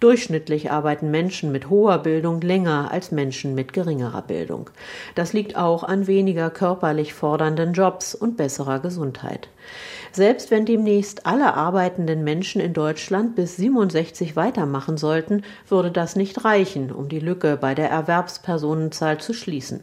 Durchschnittlich 0.00 0.70
arbeiten 0.70 1.10
Menschen 1.10 1.52
mit 1.52 1.70
hoher 1.70 1.98
Bildung 1.98 2.40
länger 2.40 2.90
als 2.90 3.12
Menschen 3.12 3.54
mit 3.54 3.72
geringerer 3.72 4.22
Bildung. 4.22 4.70
Das 5.14 5.32
liegt 5.32 5.56
auch 5.56 5.84
an 5.84 6.06
weniger 6.06 6.50
körperlich 6.50 7.14
fordernden 7.14 7.72
Jobs 7.72 8.14
und 8.14 8.36
besserer 8.36 8.80
Gesundheit. 8.80 9.48
Selbst 10.12 10.52
wenn 10.52 10.64
demnächst 10.64 11.26
alle 11.26 11.54
arbeitenden 11.54 12.22
Menschen 12.22 12.60
in 12.60 12.72
Deutschland 12.72 13.34
bis 13.34 13.56
67 13.56 14.36
weitermachen 14.36 14.96
sollten, 14.96 15.42
würde 15.68 15.90
das 15.90 16.14
nicht 16.14 16.44
reichen, 16.44 16.92
um 16.92 17.08
die 17.08 17.18
Lücke 17.18 17.56
bei 17.56 17.74
der 17.74 17.90
Erwerbspersonenzahl 17.90 19.18
zu 19.18 19.32
schließen. 19.32 19.82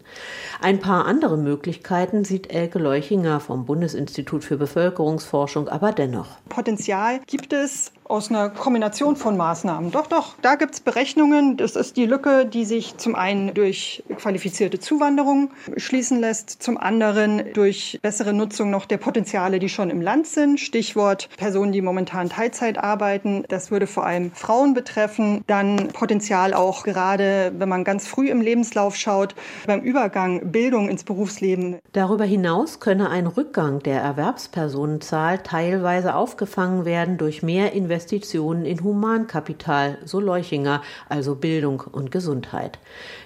Ein 0.61 0.79
paar 0.79 1.05
andere 1.05 1.37
Möglichkeiten 1.37 2.23
sieht 2.23 2.53
Elke 2.53 2.79
Leuchinger 2.79 3.41
vom 3.41 3.65
Bundesinstitut 3.65 4.45
für 4.45 4.55
Bevölkerungsforschung 4.55 5.67
aber 5.67 5.91
dennoch. 5.91 6.27
Potenzial 6.47 7.19
gibt 7.27 7.51
es 7.51 7.91
aus 8.11 8.29
einer 8.29 8.49
Kombination 8.49 9.15
von 9.15 9.37
Maßnahmen. 9.37 9.91
Doch, 9.91 10.07
doch, 10.07 10.35
da 10.41 10.55
gibt 10.55 10.73
es 10.73 10.81
Berechnungen. 10.81 11.55
Das 11.55 11.77
ist 11.77 11.95
die 11.95 12.05
Lücke, 12.05 12.45
die 12.45 12.65
sich 12.65 12.97
zum 12.97 13.15
einen 13.15 13.53
durch 13.53 14.03
qualifizierte 14.17 14.79
Zuwanderung 14.79 15.51
schließen 15.77 16.19
lässt, 16.19 16.61
zum 16.61 16.77
anderen 16.77 17.53
durch 17.53 17.99
bessere 18.01 18.33
Nutzung 18.33 18.69
noch 18.69 18.85
der 18.85 18.97
Potenziale, 18.97 19.59
die 19.59 19.69
schon 19.69 19.89
im 19.89 20.01
Land 20.01 20.27
sind. 20.27 20.59
Stichwort 20.59 21.29
Personen, 21.37 21.71
die 21.71 21.81
momentan 21.81 22.27
Teilzeit 22.27 22.77
arbeiten. 22.77 23.45
Das 23.47 23.71
würde 23.71 23.87
vor 23.87 24.05
allem 24.05 24.31
Frauen 24.33 24.73
betreffen. 24.73 25.45
Dann 25.47 25.87
Potenzial 25.87 26.53
auch 26.53 26.83
gerade, 26.83 27.53
wenn 27.57 27.69
man 27.69 27.85
ganz 27.85 28.07
früh 28.07 28.29
im 28.29 28.41
Lebenslauf 28.41 28.97
schaut, 28.97 29.35
beim 29.65 29.79
Übergang 29.79 30.51
Bildung 30.51 30.89
ins 30.89 31.05
Berufsleben. 31.05 31.79
Darüber 31.93 32.25
hinaus 32.25 32.81
könne 32.81 33.09
ein 33.09 33.25
Rückgang 33.25 33.79
der 33.79 34.01
Erwerbspersonenzahl 34.01 35.37
teilweise 35.37 36.13
aufgefangen 36.13 36.83
werden 36.83 37.17
durch 37.17 37.41
mehr 37.41 37.71
Investitionen 37.71 38.00
Investitionen 38.01 38.65
in 38.65 38.83
Humankapital, 38.83 39.99
so 40.05 40.19
Leuchinger, 40.19 40.81
also 41.07 41.35
Bildung 41.35 41.81
und 41.81 42.09
Gesundheit. 42.09 42.79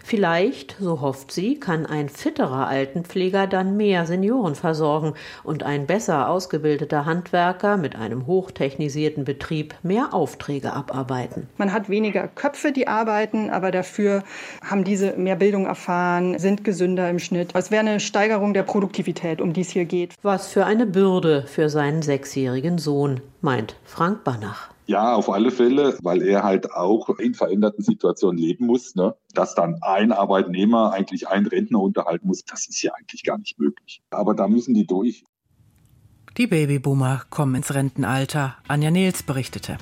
Vielleicht, 0.07 0.75
so 0.79 1.01
hofft 1.01 1.31
sie, 1.31 1.59
kann 1.59 1.87
ein 1.87 2.09
fitterer 2.09 2.67
Altenpfleger 2.67 3.47
dann 3.47 3.75
mehr 3.75 4.05
Senioren 4.05 4.53
versorgen 4.53 5.15
und 5.43 5.63
ein 5.63 5.87
besser 5.87 6.29
ausgebildeter 6.29 7.05
Handwerker 7.05 7.75
mit 7.77 7.95
einem 7.95 8.27
hochtechnisierten 8.27 9.25
Betrieb 9.25 9.73
mehr 9.81 10.13
Aufträge 10.13 10.73
abarbeiten. 10.73 11.49
Man 11.57 11.73
hat 11.73 11.89
weniger 11.89 12.27
Köpfe, 12.27 12.71
die 12.71 12.87
arbeiten, 12.87 13.49
aber 13.49 13.71
dafür 13.71 14.23
haben 14.63 14.83
diese 14.83 15.13
mehr 15.17 15.37
Bildung 15.37 15.65
erfahren, 15.65 16.37
sind 16.37 16.63
gesünder 16.63 17.09
im 17.09 17.17
Schnitt. 17.17 17.49
Es 17.55 17.71
wäre 17.71 17.79
eine 17.79 17.99
Steigerung 17.99 18.53
der 18.53 18.61
Produktivität, 18.61 19.41
um 19.41 19.53
die 19.53 19.61
es 19.61 19.71
hier 19.71 19.85
geht. 19.85 20.13
Was 20.21 20.49
für 20.49 20.67
eine 20.67 20.85
Bürde 20.85 21.45
für 21.47 21.67
seinen 21.67 22.03
sechsjährigen 22.03 22.77
Sohn, 22.77 23.21
meint 23.41 23.75
Frank 23.85 24.23
Banach. 24.23 24.74
Ja, 24.87 25.15
auf 25.15 25.29
alle 25.31 25.49
Fälle, 25.49 25.97
weil 26.03 26.21
er 26.21 26.43
halt 26.43 26.71
auch 26.71 27.09
in 27.17 27.33
veränderten 27.33 27.83
Situationen 27.83 28.37
leben 28.37 28.67
muss. 28.67 28.95
Ne? 28.95 29.15
Dass 29.33 29.55
dann 29.55 29.79
ein 29.81 30.11
Arbeitnehmer 30.11 30.93
eigentlich 30.93 31.27
einen 31.27 31.47
Rentner 31.47 31.79
unterhalten 31.79 32.27
muss, 32.27 32.45
das 32.45 32.67
ist 32.67 32.81
ja 32.81 32.93
eigentlich 32.93 33.23
gar 33.23 33.37
nicht 33.37 33.59
möglich. 33.59 34.03
Aber 34.11 34.35
da 34.35 34.47
müssen 34.47 34.73
die 34.73 34.85
durch. 34.85 35.23
Die 36.37 36.47
Babyboomer 36.47 37.23
kommen 37.29 37.55
ins 37.55 37.73
Rentenalter. 37.73 38.57
Anja 38.67 38.91
Nils 38.91 39.23
berichtete. 39.23 39.77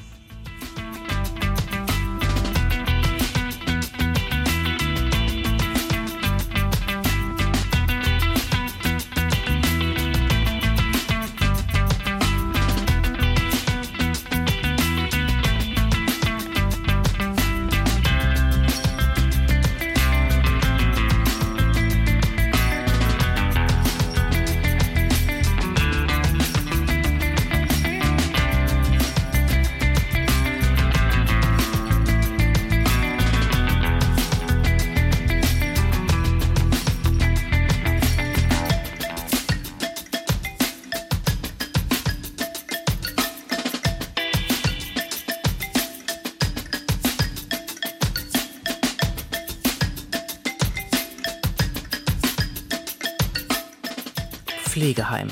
Pflegeheim. 55.14 55.30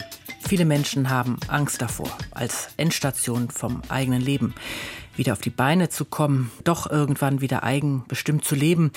Viele 0.48 0.66
Menschen 0.66 1.10
haben 1.10 1.38
Angst 1.48 1.82
davor, 1.82 2.16
als 2.32 2.70
Endstation 2.78 3.50
vom 3.50 3.82
eigenen 3.90 4.22
Leben 4.22 4.54
wieder 5.16 5.34
auf 5.34 5.42
die 5.42 5.50
Beine 5.50 5.90
zu 5.90 6.06
kommen, 6.06 6.52
doch 6.64 6.90
irgendwann 6.90 7.42
wieder 7.42 7.64
eigenbestimmt 7.64 8.46
zu 8.46 8.56
leben. 8.56 8.92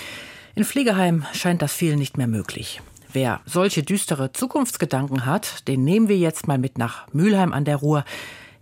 In 0.54 0.64
Pflegeheim 0.64 1.24
scheint 1.32 1.62
das 1.62 1.72
vielen 1.72 1.98
nicht 1.98 2.18
mehr 2.18 2.26
möglich. 2.26 2.82
Wer 3.12 3.40
solche 3.46 3.82
düstere 3.82 4.32
Zukunftsgedanken 4.32 5.24
hat, 5.24 5.66
den 5.68 5.84
nehmen 5.84 6.08
wir 6.08 6.18
jetzt 6.18 6.48
mal 6.48 6.58
mit 6.58 6.76
nach 6.76 7.06
Mülheim 7.12 7.52
an 7.52 7.64
der 7.64 7.76
Ruhr 7.76 8.04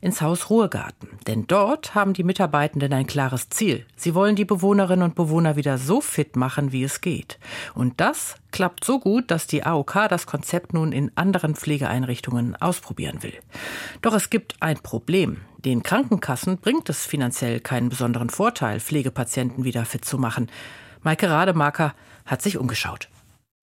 ins 0.03 0.21
Haus 0.21 0.51
Ruhrgarten. 0.51 1.09
Denn 1.27 1.47
dort 1.47 1.95
haben 1.95 2.13
die 2.13 2.25
Mitarbeitenden 2.25 2.93
ein 2.93 3.07
klares 3.07 3.49
Ziel. 3.49 3.87
Sie 3.97 4.15
wollen 4.15 4.37
die 4.37 4.45
Bewohnerinnen 4.45 5.05
und 5.05 5.15
Bewohner 5.15 5.57
wieder 5.57 5.79
so 5.79 6.01
fit 6.01 6.37
machen, 6.37 6.73
wie 6.73 6.83
es 6.83 7.01
geht. 7.01 7.39
Und 7.75 8.01
das 8.01 8.35
klappt 8.51 8.85
so 8.85 8.99
gut, 8.99 9.31
dass 9.31 9.47
die 9.47 9.63
AOK 9.65 10.09
das 10.11 10.27
Konzept 10.27 10.75
nun 10.75 10.93
in 10.93 11.13
anderen 11.15 11.55
Pflegeeinrichtungen 11.55 12.57
ausprobieren 12.61 13.23
will. 13.23 13.39
Doch 14.03 14.13
es 14.13 14.29
gibt 14.29 14.57
ein 14.61 14.79
Problem. 14.81 15.39
Den 15.59 15.85
Krankenkassen 15.85 16.59
bringt 16.59 16.89
es 16.91 17.07
finanziell 17.07 17.61
keinen 17.61 17.89
besonderen 17.89 18.29
Vorteil, 18.29 18.81
Pflegepatienten 18.81 19.63
wieder 19.63 19.85
fit 19.85 20.05
zu 20.05 20.19
machen. 20.19 20.51
Maike 21.03 21.31
Rademacher 21.31 21.95
hat 22.27 22.43
sich 22.43 22.59
umgeschaut. 22.59 23.09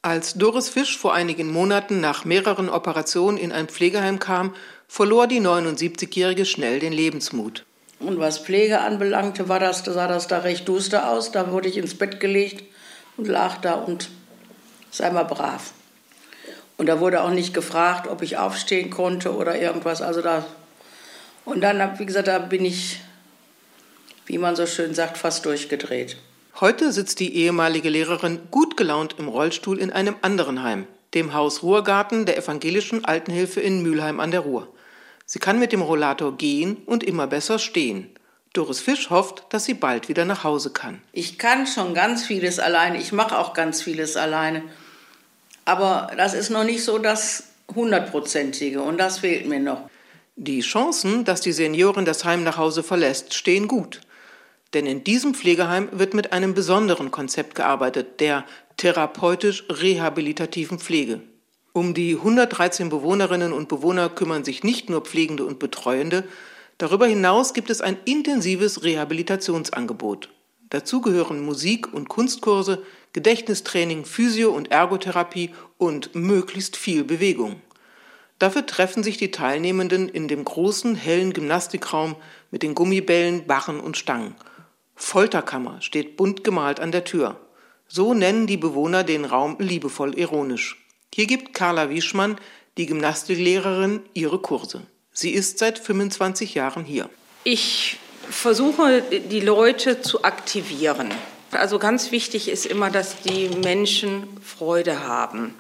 Als 0.02 0.36
Doris 0.36 0.70
Fisch 0.70 0.98
vor 0.98 1.14
einigen 1.14 1.52
Monaten 1.52 2.00
nach 2.00 2.24
mehreren 2.24 2.70
Operationen 2.70 3.38
in 3.38 3.52
ein 3.52 3.68
Pflegeheim 3.68 4.20
kam, 4.20 4.56
verlor 4.90 5.28
die 5.28 5.40
79-Jährige 5.40 6.46
schnell 6.46 6.80
den 6.80 6.92
Lebensmut. 6.92 7.64
Und 8.00 8.20
was 8.20 8.40
Pflege 8.40 8.82
anbelangte, 8.82 9.48
war 9.48 9.60
das, 9.60 9.86
sah 9.86 10.08
das 10.08 10.28
da 10.28 10.40
recht 10.40 10.68
duster 10.68 11.10
aus. 11.10 11.32
Da 11.32 11.52
wurde 11.52 11.70
ich 11.70 11.78
ins 11.78 11.94
Bett 11.94 12.20
gelegt 12.20 12.66
und 13.16 13.28
lag 13.28 13.58
da 13.62 13.76
und 13.76 14.10
sei 14.92 15.10
mal 15.12 15.24
brav. 15.24 15.72
Und 16.78 16.88
da 16.88 17.00
wurde 17.00 17.24
auch 17.24 17.32
nicht 17.32 17.54
gefragt, 17.54 18.08
ob 18.08 18.22
ich 18.22 18.38
aufstehen 18.38 18.90
konnte 18.90 19.34
oder 19.34 19.58
irgendwas. 19.60 20.02
Also 20.02 20.22
da 20.22 20.46
und 21.46 21.62
dann, 21.62 21.98
wie 22.00 22.06
gesagt, 22.06 22.28
da 22.28 22.40
bin 22.40 22.64
ich, 22.64 23.00
wie 24.26 24.38
man 24.38 24.56
so 24.56 24.66
schön 24.66 24.94
sagt, 24.94 25.18
fast 25.18 25.46
durchgedreht. 25.46 26.18
Heute 26.60 26.92
sitzt 26.92 27.20
die 27.20 27.36
ehemalige 27.36 27.90
Lehrerin 27.90 28.40
gut 28.52 28.78
gelaunt 28.78 29.16
im 29.18 29.28
Rollstuhl 29.28 29.80
in 29.80 29.92
einem 29.92 30.16
anderen 30.22 30.62
Heim, 30.62 30.86
dem 31.14 31.34
Haus 31.34 31.64
Ruhrgarten 31.64 32.26
der 32.26 32.38
evangelischen 32.38 33.06
Altenhilfe 33.06 33.62
in 33.62 33.82
Mülheim 33.82 34.20
an 34.20 34.32
der 34.32 34.42
Ruhr. 34.42 34.68
Sie 35.32 35.38
kann 35.38 35.60
mit 35.60 35.74
dem 35.74 35.84
Rollator 35.84 36.36
gehen 36.36 36.78
und 36.88 37.04
immer 37.04 37.28
besser 37.28 37.60
stehen. 37.60 38.10
Doris 38.54 38.80
Fisch 38.80 39.12
hofft, 39.12 39.44
dass 39.52 39.66
sie 39.66 39.76
bald 39.76 40.10
wieder 40.10 40.26
nach 40.26 40.44
Hause 40.44 40.72
kann. 40.72 41.04
Ich 41.12 41.38
kann 41.38 41.68
schon 41.68 41.94
ganz 41.94 42.26
vieles 42.26 42.58
alleine, 42.58 42.98
ich 42.98 43.12
mache 43.12 43.38
auch 43.38 43.54
ganz 43.54 43.84
vieles 43.84 44.18
alleine. 44.18 44.64
Aber 45.66 46.12
das 46.18 46.34
ist 46.34 46.50
noch 46.50 46.64
nicht 46.64 46.84
so 46.84 46.98
das 46.98 47.44
hundertprozentige 47.76 48.82
und 48.82 48.98
das 48.98 49.20
fehlt 49.20 49.48
mir 49.48 49.60
noch. 49.60 49.88
Die 50.36 50.62
Chancen, 50.62 51.26
dass 51.26 51.42
die 51.42 51.52
Seniorin 51.52 52.06
das 52.06 52.26
Heim 52.26 52.44
nach 52.44 52.58
Hause 52.58 52.82
verlässt, 52.82 53.36
stehen 53.36 53.68
gut. 53.68 54.02
Denn 54.74 54.88
in 54.88 55.04
diesem 55.04 55.36
Pflegeheim 55.36 55.90
wird 55.92 56.16
mit 56.16 56.34
einem 56.34 56.56
besonderen 56.56 57.12
Konzept 57.12 57.54
gearbeitet, 57.54 58.20
der 58.20 58.46
therapeutisch-rehabilitativen 58.78 60.80
Pflege. 60.80 61.22
Um 61.72 61.94
die 61.94 62.16
113 62.16 62.90
Bewohnerinnen 62.90 63.54
und 63.54 63.70
Bewohner 63.70 64.10
kümmern 64.10 64.44
sich 64.44 64.64
nicht 64.64 64.90
nur 64.90 65.02
Pflegende 65.02 65.46
und 65.46 65.60
Betreuende, 65.60 66.24
darüber 66.78 67.06
hinaus 67.06 67.54
gibt 67.54 67.70
es 67.70 67.82
ein 67.82 67.98
intensives 68.06 68.84
Rehabilitationsangebot. 68.84 70.30
Dazu 70.70 71.02
gehören 71.02 71.44
Musik- 71.44 71.94
und 71.94 72.10
Kunstkurse, 72.10 72.84
Gedächtnistraining, 73.14 74.06
Physio- 74.06 74.52
und 74.52 74.72
Ergotherapie 74.72 75.52
und 75.78 76.14
möglichst 76.16 76.78
viel 76.78 77.04
Bewegung. 77.04 77.62
Dafür 78.40 78.66
treffen 78.66 79.04
sich 79.04 79.18
die 79.18 79.32
Teilnehmenden 79.32 80.08
in 80.10 80.28
dem 80.28 80.46
großen, 80.46 80.96
hellen 80.96 81.34
Gymnastikraum 81.34 82.16
mit 82.52 82.64
den 82.64 82.74
Gummibällen, 82.74 83.46
Barren 83.48 83.80
und 83.80 83.98
Stangen. 83.98 84.36
Folterkammer 84.96 85.82
steht 85.82 86.18
bunt 86.18 86.44
gemalt 86.44 86.80
an 86.80 86.92
der 86.92 87.04
Tür. 87.04 87.40
So 87.88 88.14
nennen 88.14 88.48
die 88.48 88.58
Bewohner 88.58 89.04
den 89.04 89.26
Raum 89.26 89.58
liebevoll 89.60 90.18
ironisch. 90.18 90.78
Hier 91.14 91.28
gibt 91.28 91.54
Carla 91.54 91.90
Wieschmann, 91.90 92.38
die 92.78 92.86
Gymnastiklehrerin, 92.86 94.02
ihre 94.14 94.40
Kurse. 94.40 94.82
Sie 95.12 95.32
ist 95.32 95.60
seit 95.60 95.80
25 95.80 96.56
Jahren 96.56 96.86
hier. 96.86 97.10
Ich 97.44 97.98
versuche, 98.30 99.02
die 99.02 99.42
Leute 99.42 100.02
zu 100.02 100.24
aktivieren. 100.24 101.12
Also 101.52 101.80
ganz 101.80 102.12
wichtig 102.12 102.48
ist 102.48 102.66
immer, 102.66 102.92
dass 102.92 103.22
die 103.22 103.50
Menschen 103.50 104.28
Freude 104.42 105.08
haben. 105.08 105.56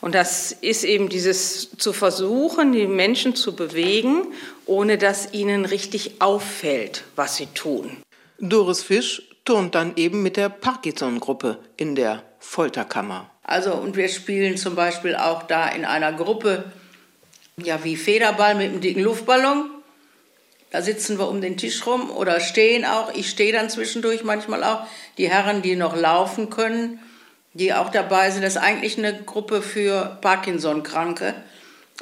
Und 0.00 0.14
das 0.14 0.52
ist 0.52 0.84
eben 0.84 1.08
dieses 1.08 1.70
zu 1.78 1.92
versuchen, 1.92 2.72
die 2.72 2.86
Menschen 2.86 3.34
zu 3.34 3.56
bewegen, 3.56 4.26
ohne 4.66 4.98
dass 4.98 5.32
ihnen 5.32 5.64
richtig 5.64 6.20
auffällt, 6.20 7.04
was 7.16 7.36
sie 7.36 7.46
tun. 7.46 7.96
Doris 8.38 8.82
Fisch 8.82 9.22
turnt 9.44 9.74
dann 9.74 9.96
eben 9.96 10.22
mit 10.22 10.36
der 10.36 10.50
Parkinson-Gruppe 10.50 11.58
in 11.76 11.94
der 11.94 12.22
Folterkammer. 12.38 13.31
Also, 13.52 13.74
und 13.74 13.96
wir 13.96 14.08
spielen 14.08 14.56
zum 14.56 14.74
Beispiel 14.74 15.14
auch 15.14 15.42
da 15.42 15.68
in 15.68 15.84
einer 15.84 16.14
Gruppe, 16.14 16.72
ja, 17.58 17.84
wie 17.84 17.96
Federball 17.96 18.54
mit 18.54 18.70
einem 18.70 18.80
dicken 18.80 19.02
Luftballon. 19.02 19.68
Da 20.70 20.80
sitzen 20.80 21.18
wir 21.18 21.28
um 21.28 21.42
den 21.42 21.58
Tisch 21.58 21.84
rum 21.84 22.10
oder 22.10 22.40
stehen 22.40 22.86
auch. 22.86 23.12
Ich 23.12 23.28
stehe 23.28 23.52
dann 23.52 23.68
zwischendurch 23.68 24.24
manchmal 24.24 24.64
auch. 24.64 24.86
Die 25.18 25.28
Herren, 25.28 25.60
die 25.60 25.76
noch 25.76 25.94
laufen 25.94 26.48
können, 26.48 26.98
die 27.52 27.74
auch 27.74 27.90
dabei 27.90 28.30
sind, 28.30 28.40
das 28.40 28.56
ist 28.56 28.62
eigentlich 28.62 28.96
eine 28.96 29.22
Gruppe 29.22 29.60
für 29.60 30.16
Parkinson-Kranke. 30.22 31.34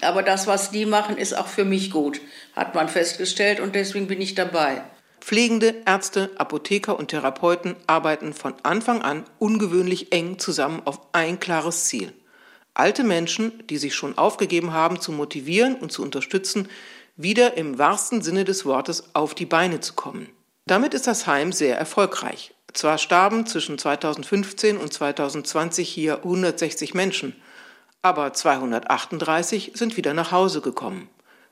Aber 0.03 0.23
das, 0.23 0.47
was 0.47 0.71
die 0.71 0.87
machen, 0.87 1.19
ist 1.19 1.37
auch 1.37 1.49
für 1.49 1.65
mich 1.65 1.91
gut, 1.91 2.21
hat 2.55 2.77
man 2.77 2.89
festgestellt 2.89 3.59
und 3.59 3.75
deswegen 3.75 4.07
bin 4.07 4.21
ich 4.21 4.37
dabei. 4.37 4.83
Pflegende, 5.21 5.83
Ärzte, 5.87 6.31
Apotheker 6.37 6.99
und 6.99 7.09
Therapeuten 7.09 7.77
arbeiten 7.87 8.33
von 8.33 8.55
Anfang 8.63 9.03
an 9.03 9.25
ungewöhnlich 9.39 10.13
eng 10.13 10.39
zusammen 10.39 10.83
auf 10.85 11.01
ein 11.13 11.39
klares 11.39 11.85
Ziel. 11.85 12.13
Alte 12.75 13.05
Menschen, 13.05 13.67
die 13.69 13.79
sich 13.79 13.95
schon 13.95 14.17
aufgegeben 14.17 14.73
haben, 14.73 15.01
zu 15.01 15.13
motivieren 15.13 15.77
und 15.77 15.93
zu 15.93 16.03
unterstützen, 16.03 16.69
wieder 17.17 17.57
im 17.57 17.79
wahrsten 17.79 18.23
Sinne 18.23 18.45
des 18.45 18.65
Wortes 18.65 19.15
auf 19.15 19.35
die 19.35 19.47
Beine 19.47 19.81
zu 19.81 19.95
kommen. 19.95 20.29
Damit 20.67 20.95
ist 20.95 21.07
das 21.07 21.27
Heim 21.27 21.53
sehr 21.53 21.77
erfolgreich. 21.77 22.55
Zwar 22.73 22.99
starben 22.99 23.47
zwischen 23.47 23.79
2015 23.79 24.77
und 24.77 24.93
2020 24.93 25.89
hier 25.89 26.19
160 26.19 26.95
Menschen, 26.95 27.35
aber 28.03 28.33
238 28.33 29.73
sind 29.75 29.97
wieder 29.97 30.15
nach 30.15 30.33
Hause 30.33 30.61
gekommen. 30.61 31.09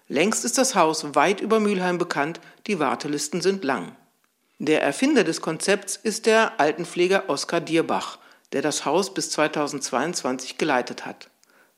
Längst 0.08 0.46
ist 0.46 0.56
das 0.56 0.74
Haus 0.74 1.14
weit 1.14 1.42
über 1.42 1.60
Mülheim 1.60 1.98
bekannt, 1.98 2.40
die 2.66 2.78
Wartelisten 2.78 3.42
sind 3.42 3.62
lang. 3.62 3.94
Der 4.58 4.82
Erfinder 4.82 5.22
des 5.22 5.42
Konzepts 5.42 5.96
ist 5.96 6.24
der 6.24 6.58
Altenpfleger 6.58 7.28
Oskar 7.28 7.60
Dierbach, 7.60 8.18
der 8.52 8.62
das 8.62 8.86
Haus 8.86 9.12
bis 9.12 9.30
2022 9.30 10.56
geleitet 10.56 11.04
hat. 11.04 11.28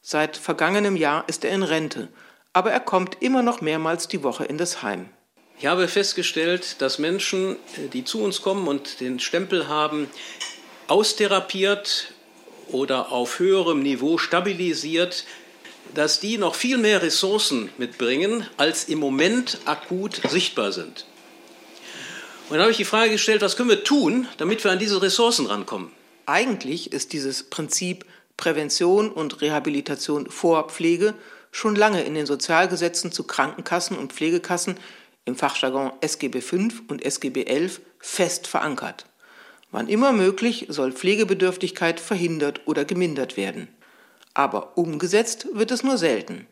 Seit 0.01 0.37
vergangenem 0.37 0.97
Jahr 0.97 1.25
ist 1.29 1.45
er 1.45 1.51
in 1.51 1.65
Rente, 1.65 2.09
aber 2.53 2.71
er 2.71 2.81
kommt 2.81 3.21
immer 3.21 3.43
noch 3.43 3.61
mehrmals 3.61 4.07
die 4.07 4.23
Woche 4.23 4.45
in 4.45 4.59
das 4.59 4.83
Heim. 4.83 5.11
Ich 5.59 5.67
habe 5.67 5.89
festgestellt, 5.89 6.81
dass 6.81 6.99
Menschen, 6.99 7.57
die 7.93 8.05
zu 8.05 8.23
uns 8.23 8.41
kommen 8.41 8.67
und 8.67 9.01
den 9.01 9.21
Stempel 9.21 9.69
haben, 9.69 10.09
austherapiert 10.87 12.15
oder 12.69 13.13
auf 13.13 13.41
höherem 13.41 13.83
Niveau 13.83 14.17
stabilisiert, 14.17 15.25
dass 15.95 16.21
die 16.21 16.39
noch 16.39 16.55
viel 16.55 16.79
mehr 16.79 17.03
Ressourcen 17.03 17.71
mitbringen, 17.79 18.47
als 18.57 18.85
im 18.85 18.99
Moment 18.99 19.59
akut 19.65 20.21
sichtbar 20.29 20.73
sind. 20.73 21.07
Und 22.49 22.55
dann 22.55 22.63
habe 22.63 22.73
ich 22.73 22.77
die 22.77 22.85
Frage 22.85 23.13
gestellt, 23.13 23.43
was 23.43 23.57
können 23.57 23.69
wir 23.69 23.85
tun, 23.85 24.27
damit 24.39 24.65
wir 24.65 24.73
an 24.73 24.79
diese 24.79 25.01
Ressourcen 25.01 25.47
rankommen? 25.47 25.93
Eigentlich 26.27 26.93
ist 26.93 27.13
dieses 27.13 27.45
Prinzip 27.45 28.05
Prävention 28.37 29.11
und 29.11 29.41
Rehabilitation 29.41 30.29
vor 30.31 30.69
Pflege 30.69 31.15
schon 31.53 31.77
lange 31.77 32.03
in 32.03 32.15
den 32.15 32.27
Sozialgesetzen 32.27 33.13
zu 33.13 33.25
Krankenkassen 33.25 33.97
und 33.97 34.13
Pflegekassen 34.13 34.77
im 35.25 35.37
Fachjargon 35.37 35.93
SGB 36.01 36.41
V 36.41 36.57
und 36.89 37.05
SGB 37.05 37.45
XI 37.45 37.81
fest 37.99 38.47
verankert. 38.47 39.07
Wann 39.71 39.89
immer 39.89 40.13
möglich 40.13 40.67
soll 40.69 40.93
Pflegebedürftigkeit 40.93 42.01
verhindert 42.01 42.63
oder 42.67 42.85
gemindert 42.85 43.37
werden. 43.37 43.69
Aber 44.35 44.77
umgesetzt 44.77 45.49
wird 45.53 45.71
es 45.71 45.83
nur 45.83 45.99
selten. 45.99 46.47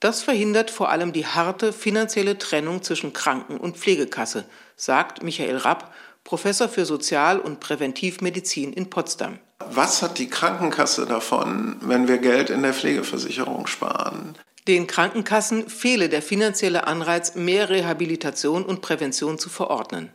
Das 0.00 0.22
verhindert 0.22 0.70
vor 0.70 0.90
allem 0.90 1.12
die 1.12 1.26
harte 1.26 1.72
finanzielle 1.72 2.38
Trennung 2.38 2.82
zwischen 2.82 3.12
Kranken- 3.12 3.56
und 3.56 3.78
Pflegekasse, 3.78 4.44
sagt 4.76 5.22
Michael 5.22 5.56
Rapp, 5.56 5.94
Professor 6.22 6.68
für 6.68 6.84
Sozial- 6.84 7.38
und 7.38 7.60
Präventivmedizin 7.60 8.72
in 8.72 8.90
Potsdam. 8.90 9.38
Was 9.70 10.02
hat 10.02 10.18
die 10.18 10.28
Krankenkasse 10.28 11.06
davon, 11.06 11.76
wenn 11.80 12.08
wir 12.08 12.18
Geld 12.18 12.50
in 12.50 12.62
der 12.62 12.74
Pflegeversicherung 12.74 13.66
sparen? 13.66 14.34
Den 14.68 14.86
Krankenkassen 14.86 15.68
fehle 15.68 16.08
der 16.08 16.22
finanzielle 16.22 16.86
Anreiz, 16.86 17.36
mehr 17.36 17.70
Rehabilitation 17.70 18.64
und 18.64 18.82
Prävention 18.82 19.38
zu 19.38 19.48
verordnen. 19.48 20.10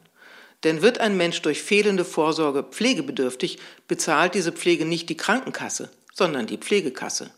Denn 0.63 0.81
wird 0.81 0.99
ein 0.99 1.17
Mensch 1.17 1.41
durch 1.41 1.63
fehlende 1.63 2.05
Vorsorge 2.05 2.63
pflegebedürftig, 2.63 3.57
bezahlt 3.87 4.35
diese 4.35 4.51
Pflege 4.51 4.85
nicht 4.85 5.09
die 5.09 5.17
Krankenkasse, 5.17 5.89
sondern 6.21 6.45
die 6.45 6.59
Pflegekasse. 6.59 7.31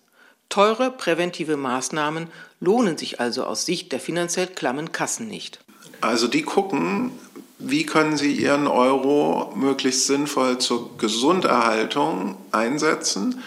Teure 0.50 0.92
präventive 0.92 1.56
Maßnahmen 1.56 2.28
lohnen 2.60 2.98
sich 2.98 3.22
also 3.22 3.46
aus 3.46 3.66
Sicht 3.66 3.94
der 3.94 4.02
finanziell 4.02 4.48
klammen 4.48 4.92
Kassen 4.92 5.30
nicht. 5.30 5.62
Also 6.02 6.28
die 6.28 6.42
gucken, 6.42 7.12
wie 7.60 7.86
können 7.86 8.18
sie 8.18 8.34
ihren 8.34 8.68
Euro 8.68 9.54
möglichst 9.56 10.06
sinnvoll 10.06 10.58
zur 10.58 10.98
Gesunderhaltung 10.98 12.36
einsetzen, 12.52 13.42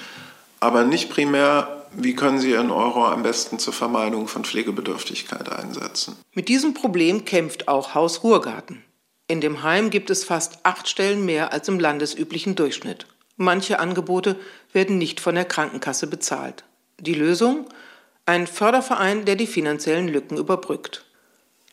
aber 0.59 0.85
nicht 0.85 1.11
primär, 1.11 1.87
wie 1.92 2.14
können 2.14 2.38
sie 2.38 2.53
ihren 2.53 2.70
Euro 2.70 3.07
am 3.07 3.22
besten 3.22 3.59
zur 3.59 3.75
Vermeidung 3.75 4.29
von 4.29 4.42
Pflegebedürftigkeit 4.42 5.53
einsetzen. 5.53 6.16
Mit 6.33 6.49
diesem 6.49 6.72
Problem 6.72 7.27
kämpft 7.27 7.68
auch 7.68 7.94
Haus 7.94 8.22
Ruhrgarten. 8.22 8.83
In 9.29 9.42
dem 9.42 9.62
Heim 9.62 9.90
gibt 9.90 10.09
es 10.09 10.25
fast 10.25 10.61
acht 10.62 10.88
Stellen 10.88 11.27
mehr 11.27 11.53
als 11.53 11.68
im 11.68 11.79
landesüblichen 11.79 12.55
Durchschnitt. 12.55 13.07
Manche 13.37 13.81
Angebote 13.81 14.37
werden 14.77 14.99
nicht 14.99 15.19
von 15.19 15.35
der 15.35 15.47
Krankenkasse 15.47 16.07
bezahlt. 16.07 16.62
Die 17.01 17.15
Lösung? 17.15 17.67
Ein 18.27 18.47
Förderverein, 18.47 19.25
der 19.25 19.35
die 19.35 19.47
finanziellen 19.47 20.07
Lücken 20.07 20.37
überbrückt. 20.37 21.05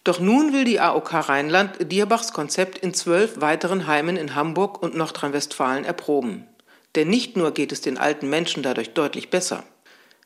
Doch 0.06 0.20
nun 0.20 0.54
will 0.54 0.64
die 0.64 0.80
AOK 0.80 1.14
Rheinland 1.14 1.92
Dierbachs 1.92 2.34
Konzept 2.34 2.78
in 2.78 2.94
zwölf 2.94 3.42
weiteren 3.42 3.88
Heimen 3.88 4.18
in 4.18 4.36
Hamburg 4.36 4.82
und 4.82 4.96
Nordrhein-Westfalen 4.96 5.84
erproben. 5.84 6.48
Denn 6.96 7.10
nicht 7.10 7.36
nur 7.38 7.52
geht 7.52 7.72
es 7.72 7.82
den 7.82 7.98
alten 7.98 8.30
Menschen 8.30 8.64
dadurch 8.64 8.94
deutlich 8.94 9.30
besser. 9.30 9.64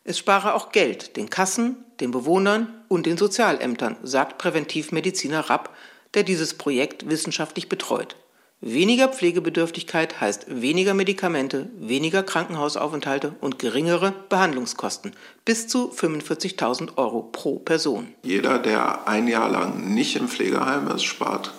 Es 0.03 0.17
spare 0.17 0.53
auch 0.53 0.71
Geld 0.71 1.17
den 1.17 1.29
Kassen, 1.29 1.83
den 1.99 2.11
Bewohnern 2.11 2.83
und 2.87 3.07
den 3.07 3.17
Sozialämtern, 3.17 3.97
sagt 4.03 4.37
Präventivmediziner 4.37 5.49
Rapp, 5.49 5.75
der 6.13 6.23
dieses 6.23 6.53
Projekt 6.53 7.09
wissenschaftlich 7.09 7.69
betreut. 7.69 8.15
Weniger 8.59 9.09
Pflegebedürftigkeit 9.09 10.19
heißt 10.19 10.47
weniger 10.47 10.95
Medikamente, 10.95 11.69
weniger 11.77 12.23
Krankenhausaufenthalte 12.23 13.35
und 13.39 13.59
geringere 13.59 14.15
Behandlungskosten, 14.29 15.11
bis 15.45 15.67
zu 15.67 15.91
45.000 15.91 16.97
Euro 16.97 17.21
pro 17.21 17.59
Person. 17.59 18.15
Jeder, 18.23 18.57
der 18.57 19.07
ein 19.07 19.27
Jahr 19.27 19.49
lang 19.49 19.93
nicht 19.93 20.15
im 20.15 20.27
Pflegeheim 20.27 20.87
ist, 20.87 21.03
spart 21.03 21.53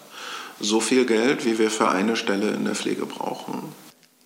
so 0.59 0.81
viel 0.81 1.07
Geld, 1.07 1.45
wie 1.45 1.61
wir 1.61 1.71
für 1.71 1.89
eine 1.89 2.17
Stelle 2.17 2.51
in 2.51 2.65
der 2.65 2.75
Pflege 2.75 3.07
brauchen. 3.07 3.73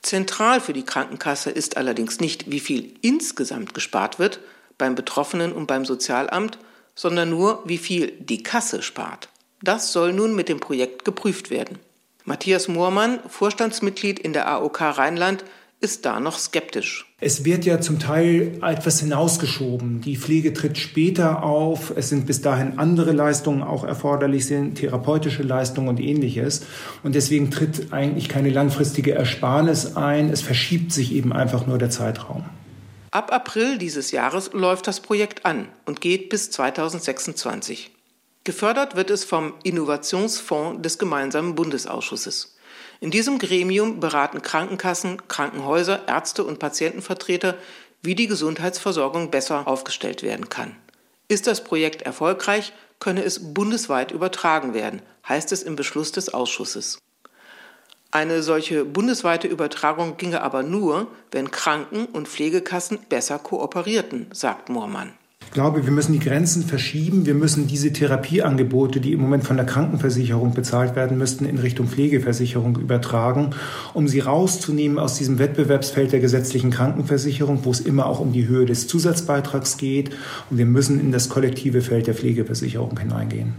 Zentral 0.00 0.60
für 0.62 0.72
die 0.72 0.84
Krankenkasse 0.84 1.50
ist 1.50 1.76
allerdings 1.76 2.20
nicht, 2.20 2.50
wie 2.50 2.60
viel 2.60 2.94
insgesamt 3.02 3.74
gespart 3.74 4.18
wird 4.18 4.40
beim 4.78 4.94
Betroffenen 4.94 5.52
und 5.52 5.66
beim 5.66 5.84
Sozialamt, 5.84 6.58
sondern 6.94 7.28
nur, 7.28 7.62
wie 7.66 7.78
viel 7.78 8.12
die 8.18 8.42
Kasse 8.42 8.80
spart. 8.80 9.28
Das 9.62 9.92
soll 9.92 10.14
nun 10.14 10.34
mit 10.34 10.48
dem 10.48 10.58
Projekt 10.58 11.04
geprüft 11.04 11.50
werden. 11.50 11.78
Matthias 12.24 12.68
Moormann, 12.68 13.18
Vorstandsmitglied 13.28 14.18
in 14.18 14.32
der 14.32 14.48
AOK 14.48 14.80
Rheinland, 14.80 15.44
ist 15.80 16.06
da 16.06 16.20
noch 16.20 16.38
skeptisch. 16.38 17.06
Es 17.20 17.44
wird 17.44 17.64
ja 17.64 17.80
zum 17.80 17.98
Teil 17.98 18.58
etwas 18.62 19.00
hinausgeschoben. 19.00 20.00
Die 20.00 20.16
Pflege 20.16 20.52
tritt 20.52 20.78
später 20.78 21.42
auf. 21.42 21.92
Es 21.96 22.08
sind 22.08 22.26
bis 22.26 22.40
dahin 22.40 22.78
andere 22.78 23.10
Leistungen 23.10 23.62
auch 23.62 23.82
erforderlich, 23.82 24.46
sind 24.46 24.76
therapeutische 24.76 25.42
Leistungen 25.42 25.88
und 25.88 26.00
ähnliches. 26.00 26.64
Und 27.02 27.16
deswegen 27.16 27.50
tritt 27.50 27.92
eigentlich 27.92 28.28
keine 28.28 28.50
langfristige 28.50 29.14
Ersparnis 29.14 29.96
ein. 29.96 30.30
Es 30.30 30.40
verschiebt 30.40 30.92
sich 30.92 31.12
eben 31.12 31.32
einfach 31.32 31.66
nur 31.66 31.78
der 31.78 31.90
Zeitraum. 31.90 32.44
Ab 33.10 33.32
April 33.32 33.78
dieses 33.78 34.10
Jahres 34.10 34.52
läuft 34.52 34.86
das 34.86 35.00
Projekt 35.00 35.44
an 35.44 35.68
und 35.84 36.00
geht 36.00 36.28
bis 36.28 36.50
2026. 36.50 37.91
Gefördert 38.44 38.96
wird 38.96 39.10
es 39.10 39.24
vom 39.24 39.54
Innovationsfonds 39.62 40.82
des 40.82 40.98
gemeinsamen 40.98 41.54
Bundesausschusses. 41.54 42.56
In 43.00 43.12
diesem 43.12 43.38
Gremium 43.38 44.00
beraten 44.00 44.42
Krankenkassen, 44.42 45.28
Krankenhäuser, 45.28 46.08
Ärzte 46.08 46.42
und 46.42 46.58
Patientenvertreter, 46.58 47.56
wie 48.02 48.16
die 48.16 48.26
Gesundheitsversorgung 48.26 49.30
besser 49.30 49.68
aufgestellt 49.68 50.24
werden 50.24 50.48
kann. 50.48 50.74
Ist 51.28 51.46
das 51.46 51.62
Projekt 51.62 52.02
erfolgreich, 52.02 52.72
könne 52.98 53.22
es 53.22 53.54
bundesweit 53.54 54.10
übertragen 54.10 54.74
werden, 54.74 55.02
heißt 55.28 55.52
es 55.52 55.62
im 55.62 55.76
Beschluss 55.76 56.10
des 56.10 56.34
Ausschusses. 56.34 56.98
Eine 58.10 58.42
solche 58.42 58.84
bundesweite 58.84 59.46
Übertragung 59.46 60.16
ginge 60.16 60.42
aber 60.42 60.62
nur, 60.62 61.06
wenn 61.30 61.50
Kranken- 61.50 62.06
und 62.06 62.28
Pflegekassen 62.28 62.98
besser 63.08 63.38
kooperierten, 63.38 64.26
sagt 64.32 64.68
Moormann. 64.68 65.14
Ich 65.52 65.54
glaube, 65.54 65.84
wir 65.84 65.92
müssen 65.92 66.14
die 66.14 66.18
Grenzen 66.18 66.62
verschieben. 66.62 67.26
Wir 67.26 67.34
müssen 67.34 67.66
diese 67.66 67.92
Therapieangebote, 67.92 69.00
die 69.00 69.12
im 69.12 69.20
Moment 69.20 69.44
von 69.44 69.58
der 69.58 69.66
Krankenversicherung 69.66 70.54
bezahlt 70.54 70.96
werden 70.96 71.18
müssten, 71.18 71.44
in 71.44 71.58
Richtung 71.58 71.88
Pflegeversicherung 71.88 72.78
übertragen, 72.78 73.50
um 73.92 74.08
sie 74.08 74.20
rauszunehmen 74.20 74.98
aus 74.98 75.18
diesem 75.18 75.38
Wettbewerbsfeld 75.38 76.10
der 76.10 76.20
gesetzlichen 76.20 76.70
Krankenversicherung, 76.70 77.66
wo 77.66 77.70
es 77.70 77.80
immer 77.80 78.06
auch 78.06 78.18
um 78.18 78.32
die 78.32 78.46
Höhe 78.46 78.64
des 78.64 78.88
Zusatzbeitrags 78.88 79.76
geht. 79.76 80.08
Und 80.48 80.56
wir 80.56 80.64
müssen 80.64 80.98
in 80.98 81.12
das 81.12 81.28
kollektive 81.28 81.82
Feld 81.82 82.06
der 82.06 82.14
Pflegeversicherung 82.14 82.98
hineingehen. 82.98 83.52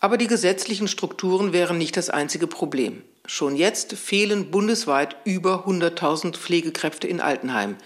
Aber 0.00 0.18
die 0.18 0.26
gesetzlichen 0.26 0.88
Strukturen 0.88 1.52
wären 1.52 1.78
nicht 1.78 1.96
das 1.96 2.10
einzige 2.10 2.48
Problem. 2.48 3.02
Schon 3.24 3.54
jetzt 3.54 3.92
fehlen 3.92 4.50
bundesweit 4.50 5.14
über 5.24 5.68
100.000 5.68 6.32
Pflegekräfte 6.32 7.06
in 7.06 7.20
Altenheimen. 7.20 7.76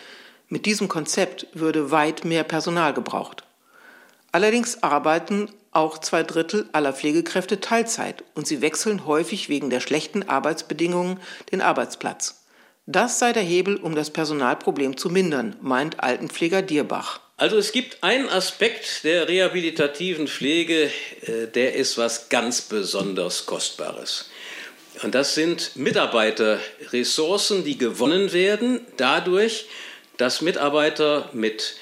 Mit 0.49 0.65
diesem 0.65 0.89
Konzept 0.89 1.47
würde 1.53 1.91
weit 1.91 2.25
mehr 2.25 2.45
Personal 2.45 2.95
gebraucht. 2.95 3.45
Allerdings 4.33 4.83
arbeiten 4.83 5.49
auch 5.73 5.99
zwei 5.99 6.23
Drittel 6.23 6.69
aller 6.73 6.93
Pflegekräfte 6.93 7.61
Teilzeit 7.61 8.25
und 8.35 8.47
sie 8.47 8.61
wechseln 8.61 9.07
häufig 9.07 9.49
wegen 9.49 9.71
der 9.71 9.81
schlechten 9.81 10.29
Arbeitsbedingungen 10.29 11.21
den 11.53 11.61
Arbeitsplatz. 11.61 12.45
Das 12.87 13.19
sei 13.19 13.33
der 13.33 13.43
Hebel, 13.43 13.77
um 13.77 13.95
das 13.95 14.11
Personalproblem 14.11 14.97
zu 14.97 15.11
mindern, 15.11 15.57
meint 15.61 16.03
Altenpfleger 16.03 16.63
Dierbach. 16.63 17.21
Also 17.37 17.57
es 17.57 17.73
gibt 17.73 18.03
einen 18.03 18.29
Aspekt 18.29 19.05
der 19.05 19.29
rehabilitativen 19.29 20.29
Pflege, 20.29 20.91
äh, 21.23 21.47
der 21.55 21.75
ist 21.75 21.97
was 21.97 22.29
ganz 22.29 22.63
besonders 22.63 23.47
Kostbares. 23.47 24.29
Und 25.03 25.15
das 25.15 25.35
sind 25.35 25.77
Mitarbeiterressourcen, 25.77 27.65
die 27.65 27.79
gewonnen 27.79 28.33
werden 28.33 28.81
dadurch, 28.97 29.67
dass 30.19 30.43
Mitarbeiter 30.43 31.31
mit 31.33 31.77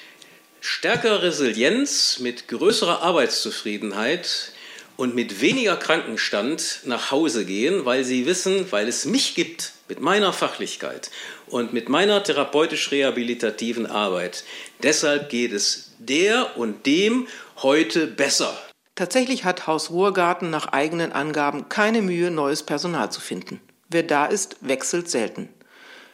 stärkerer 0.61 1.23
Resilienz, 1.23 2.19
mit 2.19 2.47
größerer 2.47 3.01
Arbeitszufriedenheit 3.01 4.51
und 4.97 5.15
mit 5.15 5.41
weniger 5.41 5.77
Krankenstand 5.77 6.81
nach 6.83 7.11
Hause 7.11 7.45
gehen, 7.45 7.85
weil 7.85 8.03
sie 8.03 8.25
wissen, 8.25 8.71
weil 8.71 8.87
es 8.87 9.05
mich 9.05 9.35
gibt 9.35 9.71
mit 9.87 10.01
meiner 10.01 10.33
Fachlichkeit 10.33 11.09
und 11.47 11.73
mit 11.73 11.89
meiner 11.89 12.21
therapeutisch-rehabilitativen 12.23 13.85
Arbeit. 13.87 14.43
Deshalb 14.83 15.29
geht 15.29 15.53
es 15.53 15.91
der 15.99 16.57
und 16.57 16.85
dem 16.85 17.27
heute 17.61 18.07
besser. 18.07 18.57
Tatsächlich 18.95 19.45
hat 19.45 19.67
Haus 19.67 19.89
Ruhrgarten 19.91 20.49
nach 20.49 20.67
eigenen 20.67 21.13
Angaben 21.13 21.69
keine 21.69 22.01
Mühe, 22.01 22.31
neues 22.31 22.63
Personal 22.63 23.11
zu 23.11 23.21
finden. 23.21 23.61
Wer 23.89 24.03
da 24.03 24.25
ist, 24.25 24.57
wechselt 24.59 25.09
selten. 25.09 25.47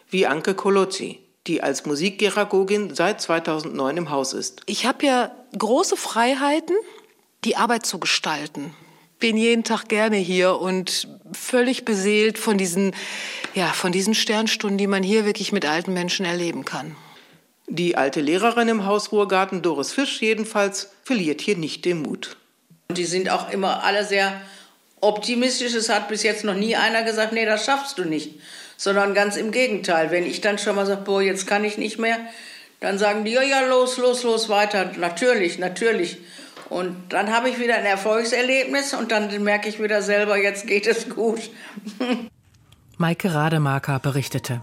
Wie 0.09 0.27
Anke 0.27 0.53
Colozzi 0.53 1.24
die 1.47 1.61
als 1.61 1.85
Musikgeragogin 1.85 2.95
seit 2.95 3.21
2009 3.21 3.97
im 3.97 4.09
Haus 4.09 4.33
ist. 4.33 4.61
Ich 4.65 4.85
habe 4.85 5.05
ja 5.05 5.31
große 5.57 5.95
Freiheiten, 5.95 6.75
die 7.43 7.55
Arbeit 7.55 7.85
zu 7.85 7.99
gestalten. 7.99 8.73
Bin 9.19 9.37
jeden 9.37 9.63
Tag 9.63 9.87
gerne 9.87 10.17
hier 10.17 10.59
und 10.59 11.07
völlig 11.31 11.85
beseelt 11.85 12.37
von 12.37 12.57
diesen, 12.57 12.93
ja, 13.53 13.67
von 13.67 13.91
diesen 13.91 14.13
Sternstunden, 14.13 14.77
die 14.77 14.87
man 14.87 15.03
hier 15.03 15.25
wirklich 15.25 15.51
mit 15.51 15.65
alten 15.65 15.93
Menschen 15.93 16.25
erleben 16.25 16.65
kann. 16.65 16.95
Die 17.67 17.95
alte 17.95 18.21
Lehrerin 18.21 18.67
im 18.67 18.85
Haus 18.85 19.11
Ruhrgarten, 19.11 19.61
Doris 19.61 19.93
Fisch 19.93 20.21
jedenfalls, 20.21 20.91
verliert 21.03 21.41
hier 21.41 21.57
nicht 21.57 21.85
den 21.85 22.01
Mut. 22.01 22.37
Die 22.91 23.05
sind 23.05 23.29
auch 23.29 23.49
immer 23.49 23.83
alle 23.83 24.05
sehr 24.05 24.39
optimistisch. 25.01 25.73
Es 25.73 25.89
hat 25.89 26.07
bis 26.07 26.23
jetzt 26.23 26.43
noch 26.43 26.53
nie 26.53 26.75
einer 26.75 27.03
gesagt, 27.03 27.33
nee, 27.33 27.45
das 27.45 27.65
schaffst 27.65 27.97
du 27.97 28.03
nicht 28.03 28.35
sondern 28.77 29.13
ganz 29.13 29.37
im 29.37 29.51
Gegenteil. 29.51 30.11
Wenn 30.11 30.25
ich 30.25 30.41
dann 30.41 30.57
schon 30.57 30.75
mal 30.75 30.85
sage, 30.85 31.01
boah, 31.01 31.21
jetzt 31.21 31.47
kann 31.47 31.63
ich 31.63 31.77
nicht 31.77 31.99
mehr, 31.99 32.17
dann 32.79 32.97
sagen 32.97 33.25
die, 33.25 33.31
ja, 33.31 33.41
ja, 33.41 33.61
los, 33.61 33.97
los, 33.97 34.23
los, 34.23 34.49
weiter. 34.49 34.91
Natürlich, 34.97 35.57
natürlich. 35.59 36.17
Und 36.69 36.95
dann 37.09 37.31
habe 37.31 37.49
ich 37.49 37.59
wieder 37.59 37.75
ein 37.75 37.85
Erfolgserlebnis 37.85 38.93
und 38.93 39.11
dann 39.11 39.43
merke 39.43 39.69
ich 39.69 39.81
wieder 39.81 40.01
selber, 40.01 40.37
jetzt 40.37 40.67
geht 40.67 40.87
es 40.87 41.09
gut. 41.09 41.39
Maike 42.97 43.33
Rademaker 43.33 43.99
berichtete. 43.99 44.61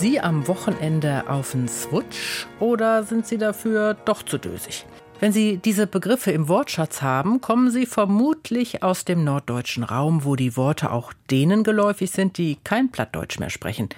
Sie 0.00 0.18
am 0.18 0.48
Wochenende 0.48 1.28
auf 1.28 1.52
den 1.52 1.68
Switch 1.68 2.46
oder 2.58 3.02
sind 3.02 3.26
Sie 3.26 3.36
dafür 3.36 3.92
doch 3.92 4.22
zu 4.22 4.38
dösig? 4.38 4.86
Wenn 5.20 5.30
Sie 5.30 5.58
diese 5.58 5.86
Begriffe 5.86 6.30
im 6.30 6.48
Wortschatz 6.48 7.02
haben, 7.02 7.42
kommen 7.42 7.70
Sie 7.70 7.84
vermutlich 7.84 8.82
aus 8.82 9.04
dem 9.04 9.24
norddeutschen 9.24 9.84
Raum, 9.84 10.24
wo 10.24 10.36
die 10.36 10.56
Worte 10.56 10.90
auch 10.90 11.12
denen 11.30 11.64
geläufig 11.64 12.12
sind, 12.12 12.38
die 12.38 12.56
kein 12.64 12.90
Plattdeutsch 12.90 13.38
mehr 13.40 13.50
sprechen. 13.50 13.90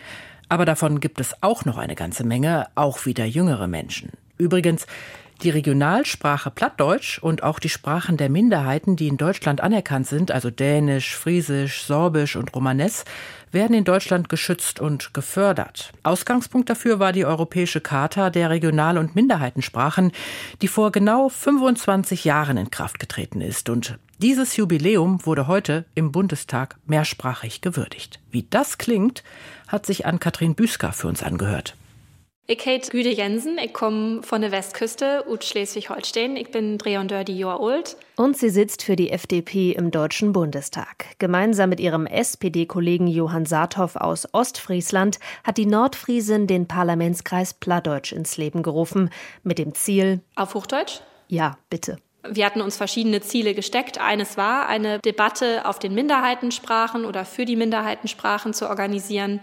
Aber 0.49 0.65
davon 0.65 0.99
gibt 0.99 1.21
es 1.21 1.41
auch 1.41 1.65
noch 1.65 1.79
eine 1.79 1.95
ganze 1.95 2.25
Menge, 2.25 2.67
auch 2.75 3.07
wieder 3.07 3.25
jüngere 3.25 3.69
Menschen. 3.69 4.11
Übrigens, 4.39 4.89
die 5.43 5.51
Regionalsprache 5.51 6.51
Plattdeutsch 6.51 7.19
und 7.19 7.43
auch 7.43 7.59
die 7.59 7.69
Sprachen 7.69 8.17
der 8.17 8.29
Minderheiten, 8.29 8.97
die 8.97 9.09
in 9.09 9.17
Deutschland 9.17 9.61
anerkannt 9.61 10.07
sind, 10.07 10.31
also 10.31 10.51
Dänisch, 10.51 11.17
Friesisch, 11.17 11.83
Sorbisch 11.85 12.37
und 12.37 12.55
Romanes, 12.55 13.05
werden 13.51 13.75
in 13.75 13.85
Deutschland 13.85 14.29
geschützt 14.29 14.81
und 14.81 15.13
gefördert. 15.13 15.93
Ausgangspunkt 16.03 16.71
dafür 16.71 16.99
war 16.99 17.13
die 17.13 17.27
Europäische 17.27 17.81
Charta 17.81 18.31
der 18.31 18.51
Regional- 18.51 18.99
und 18.99 19.15
Minderheitensprachen, 19.15 20.13
die 20.63 20.69
vor 20.69 20.93
genau 20.93 21.29
25 21.29 22.25
Jahren 22.25 22.57
in 22.57 22.71
Kraft 22.71 22.99
getreten 22.99 23.41
ist. 23.41 23.69
Und 23.69 23.99
dieses 24.19 24.57
Jubiläum 24.57 25.27
wurde 25.27 25.49
heute 25.49 25.85
im 25.95 26.13
Bundestag 26.13 26.77
mehrsprachig 26.87 27.61
gewürdigt. 27.61 28.21
Wie 28.31 28.47
das 28.49 28.79
klingt, 28.79 29.23
hat 29.69 29.85
sich 29.85 30.07
an 30.07 30.21
Katrin 30.21 30.55
Büsker 30.55 30.93
für 30.93 31.09
uns 31.09 31.23
angehört. 31.23 31.77
Ich 32.53 32.67
heiße 32.67 32.91
Güde 32.91 33.09
Jensen, 33.09 33.57
ich 33.57 33.73
komme 33.73 34.23
von 34.23 34.43
der 34.43 34.53
Westküste 34.53 35.25
aus 35.27 35.49
Schleswig-Holstein. 35.49 36.37
Ich 36.37 36.51
bin 36.51 36.77
33 36.77 37.35
Jahre 37.35 37.65
alt. 37.65 37.97
Und 38.17 38.37
sie 38.37 38.51
sitzt 38.51 38.83
für 38.83 38.95
die 38.95 39.09
FDP 39.09 39.73
im 39.73 39.91
Deutschen 39.91 40.35
Bundestag. 40.35 41.07
Gemeinsam 41.19 41.71
mit 41.71 41.81
ihrem 41.81 42.05
SPD-Kollegen 42.05 43.07
Johann 43.07 43.47
Saathoff 43.47 43.97
aus 43.97 44.29
Ostfriesland 44.35 45.19
hat 45.45 45.57
die 45.57 45.65
Nordfriesin 45.65 46.47
den 46.47 46.69
Parlamentskreis 46.69 47.55
Plattdeutsch 47.55 48.13
ins 48.13 48.37
Leben 48.37 48.63
gerufen, 48.63 49.09
mit 49.43 49.57
dem 49.57 49.75
Ziel. 49.75 50.21
Auf 50.37 50.53
Hochdeutsch? 50.53 51.01
Ja, 51.29 51.57
bitte. 51.71 51.97
Wir 52.29 52.45
hatten 52.45 52.61
uns 52.61 52.77
verschiedene 52.77 53.23
Ziele 53.23 53.55
gesteckt. 53.55 53.99
Eines 53.99 54.37
war, 54.37 54.69
eine 54.69 54.99
Debatte 54.99 55.65
auf 55.65 55.79
den 55.79 55.95
Minderheitensprachen 55.95 57.07
oder 57.07 57.25
für 57.25 57.47
die 57.47 57.57
Minderheitensprachen 57.57 58.53
zu 58.53 58.69
organisieren 58.69 59.41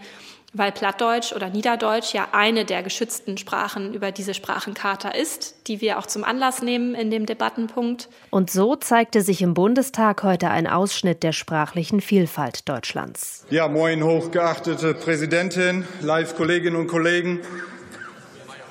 weil 0.52 0.72
Plattdeutsch 0.72 1.32
oder 1.32 1.48
Niederdeutsch 1.48 2.12
ja 2.12 2.28
eine 2.32 2.64
der 2.64 2.82
geschützten 2.82 3.38
Sprachen 3.38 3.94
über 3.94 4.10
diese 4.10 4.34
Sprachencharta 4.34 5.10
ist, 5.10 5.54
die 5.68 5.80
wir 5.80 5.98
auch 5.98 6.06
zum 6.06 6.24
Anlass 6.24 6.62
nehmen 6.62 6.94
in 6.94 7.10
dem 7.10 7.26
Debattenpunkt. 7.26 8.08
Und 8.30 8.50
so 8.50 8.74
zeigte 8.74 9.22
sich 9.22 9.42
im 9.42 9.54
Bundestag 9.54 10.22
heute 10.22 10.50
ein 10.50 10.66
Ausschnitt 10.66 11.22
der 11.22 11.32
sprachlichen 11.32 12.00
Vielfalt 12.00 12.68
Deutschlands. 12.68 13.44
Ja, 13.50 13.68
moin, 13.68 14.02
hochgeachtete 14.02 14.94
Präsidentin, 14.94 15.84
Live-Kolleginnen 16.00 16.76
und 16.76 16.88
Kollegen. 16.88 17.40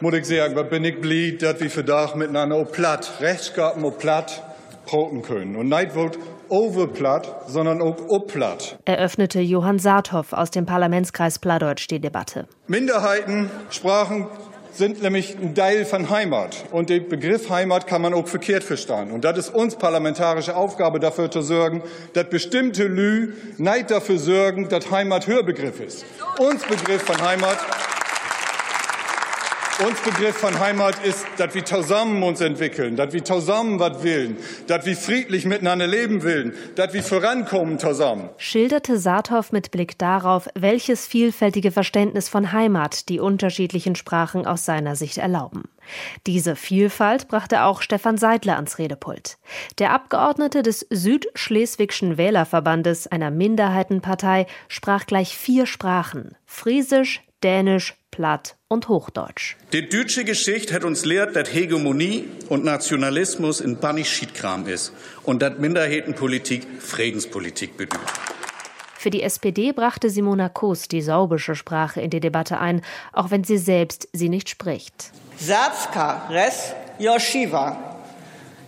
Muss 0.02 0.14
ich 0.14 0.26
sagen, 0.26 0.56
was 0.56 0.70
bin 0.70 0.84
ich 0.86 1.00
blieb, 1.00 1.40
dass 1.40 1.60
wir 1.60 1.70
für 1.70 1.84
Dach 1.84 2.16
miteinander 2.16 2.56
auch 2.56 2.72
platt, 2.72 3.20
Rechtsgarten 3.20 3.84
auch 3.84 3.98
platt, 3.98 4.44
proten 4.86 5.22
können. 5.22 5.56
Und 5.56 5.70
wird 5.70 6.18
overplatt, 6.50 7.44
sondern 7.48 7.82
auch 7.82 7.98
upplatt. 8.10 8.80
Eröffnete 8.86 9.40
Johann 9.40 9.80
Saathoff 9.80 10.34
aus 10.34 10.52
dem 10.52 10.66
Parlamentskreis 10.66 11.40
Plattdeutsch 11.40 11.88
die 11.90 12.00
Debatte. 12.00 12.48
Minderheiten, 12.68 13.50
Sprachen 13.70 14.28
sind 14.72 15.02
nämlich 15.02 15.38
ein 15.38 15.56
Teil 15.56 15.86
von 15.86 16.10
Heimat. 16.10 16.66
Und 16.72 16.90
den 16.90 17.10
Begriff 17.10 17.50
Heimat 17.50 17.88
kann 17.88 18.02
man 18.02 18.14
auch 18.14 18.28
verkehrt 18.28 18.64
verstehen. 18.64 19.12
Und 19.12 19.26
das 19.26 19.38
ist 19.38 19.54
uns 19.54 19.76
parlamentarische 19.76 20.56
Aufgabe, 20.56 21.00
dafür 21.00 21.30
zu 21.30 21.42
sorgen, 21.42 21.84
dass 22.14 22.30
bestimmte 22.30 22.86
Lü 22.86 23.34
nicht 23.58 23.92
dafür 23.92 24.18
sorgen, 24.18 24.70
dass 24.70 24.90
Heimat 24.92 25.28
Hörbegriff 25.28 25.80
ist. 25.80 26.06
Uns 26.40 26.64
Begriff 26.64 27.02
von 27.02 27.22
Heimat 27.22 27.58
uns 29.86 30.02
Begriff 30.02 30.36
von 30.36 30.60
Heimat 30.60 31.04
ist, 31.06 31.26
dass 31.38 31.56
wir 31.56 31.64
zusammen 31.64 32.22
uns 32.24 32.42
entwickeln, 32.42 32.96
dass 32.96 33.14
wir 33.14 33.24
zusammen 33.24 33.80
was 33.80 34.04
willen, 34.04 34.38
dass 34.68 34.86
wir 34.86 34.96
friedlich 34.96 35.46
miteinander 35.46 35.88
leben 35.88 36.24
willen, 36.24 36.54
dass 36.76 36.94
wir 36.94 37.02
vorankommen 37.02 37.80
zusammen. 37.80 38.30
Schilderte 38.38 38.98
Saathoff 38.98 39.52
mit 39.52 39.72
Blick 39.72 39.98
darauf, 39.98 40.50
welches 40.54 41.08
vielfältige 41.08 41.72
Verständnis 41.72 42.28
von 42.28 42.52
Heimat 42.52 43.08
die 43.10 43.20
unterschiedlichen 43.20 43.96
Sprachen 43.96 44.46
aus 44.46 44.66
seiner 44.66 44.96
Sicht 44.96 45.18
erlauben. 45.18 45.64
Diese 46.28 46.56
Vielfalt 46.56 47.28
brachte 47.30 47.64
auch 47.64 47.82
Stefan 47.82 48.18
Seidler 48.18 48.58
ans 48.58 48.78
Redepult. 48.78 49.38
Der 49.80 49.94
Abgeordnete 49.94 50.62
des 50.62 50.86
Südschleswigschen 50.90 52.18
Wählerverbandes, 52.18 53.08
einer 53.08 53.32
Minderheitenpartei, 53.32 54.46
sprach 54.68 55.06
gleich 55.06 55.38
vier 55.38 55.66
Sprachen: 55.66 56.36
Friesisch, 56.46 57.22
Dänisch, 57.44 57.96
Platt 58.20 58.58
und 58.68 58.90
Hochdeutsch. 58.90 59.56
Die 59.72 59.88
deutsche 59.88 60.26
Geschichte 60.26 60.74
hat 60.74 60.84
uns 60.84 61.06
lehrt, 61.06 61.38
dass 61.38 61.54
Hegemonie 61.54 62.28
und 62.50 62.66
Nationalismus 62.66 63.62
in 63.62 63.78
Bannig 63.78 64.10
Schiedkram 64.10 64.68
ist 64.68 64.92
und 65.24 65.42
dass 65.42 65.58
Minderheitenpolitik 65.58 66.68
Friedenspolitik 66.82 67.78
bedeutet. 67.78 68.10
Für 68.98 69.10
die 69.10 69.24
SPD 69.24 69.72
brachte 69.72 70.10
Simona 70.10 70.50
Kos 70.50 70.90
die 70.90 71.02
sorbische 71.02 71.56
Sprache 71.56 72.02
in 72.02 72.10
die 72.10 72.20
Debatte 72.20 72.60
ein, 72.60 72.82
auch 73.14 73.32
wenn 73.32 73.46
sie 73.46 73.58
selbst 73.58 74.10
sie 74.12 74.28
nicht 74.28 74.50
spricht. 74.50 75.12
Sapska 75.38 76.28
res 76.30 76.74
Yoshiva. 77.00 78.02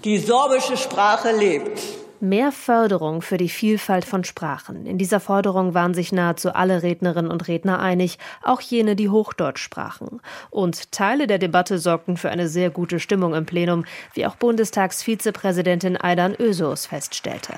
Die 0.05 0.17
sorbische 0.17 0.77
Sprache 0.77 1.33
lebt. 1.33 1.77
Mehr 2.23 2.51
Förderung 2.51 3.23
für 3.23 3.37
die 3.37 3.49
Vielfalt 3.49 4.05
von 4.05 4.23
Sprachen. 4.23 4.85
In 4.85 4.99
dieser 4.99 5.19
Forderung 5.19 5.73
waren 5.73 5.95
sich 5.95 6.11
nahezu 6.11 6.53
alle 6.53 6.83
Rednerinnen 6.83 7.31
und 7.31 7.47
Redner 7.47 7.79
einig, 7.79 8.19
auch 8.43 8.61
jene, 8.61 8.95
die 8.95 9.09
Hochdeutsch 9.09 9.57
sprachen. 9.57 10.21
Und 10.51 10.91
Teile 10.91 11.25
der 11.25 11.39
Debatte 11.39 11.79
sorgten 11.79 12.17
für 12.17 12.29
eine 12.29 12.47
sehr 12.47 12.69
gute 12.69 12.99
Stimmung 12.99 13.33
im 13.33 13.47
Plenum, 13.47 13.85
wie 14.13 14.27
auch 14.27 14.35
Bundestagsvizepräsidentin 14.35 15.99
Aidan 15.99 16.35
Ösos 16.37 16.85
feststellte. 16.85 17.55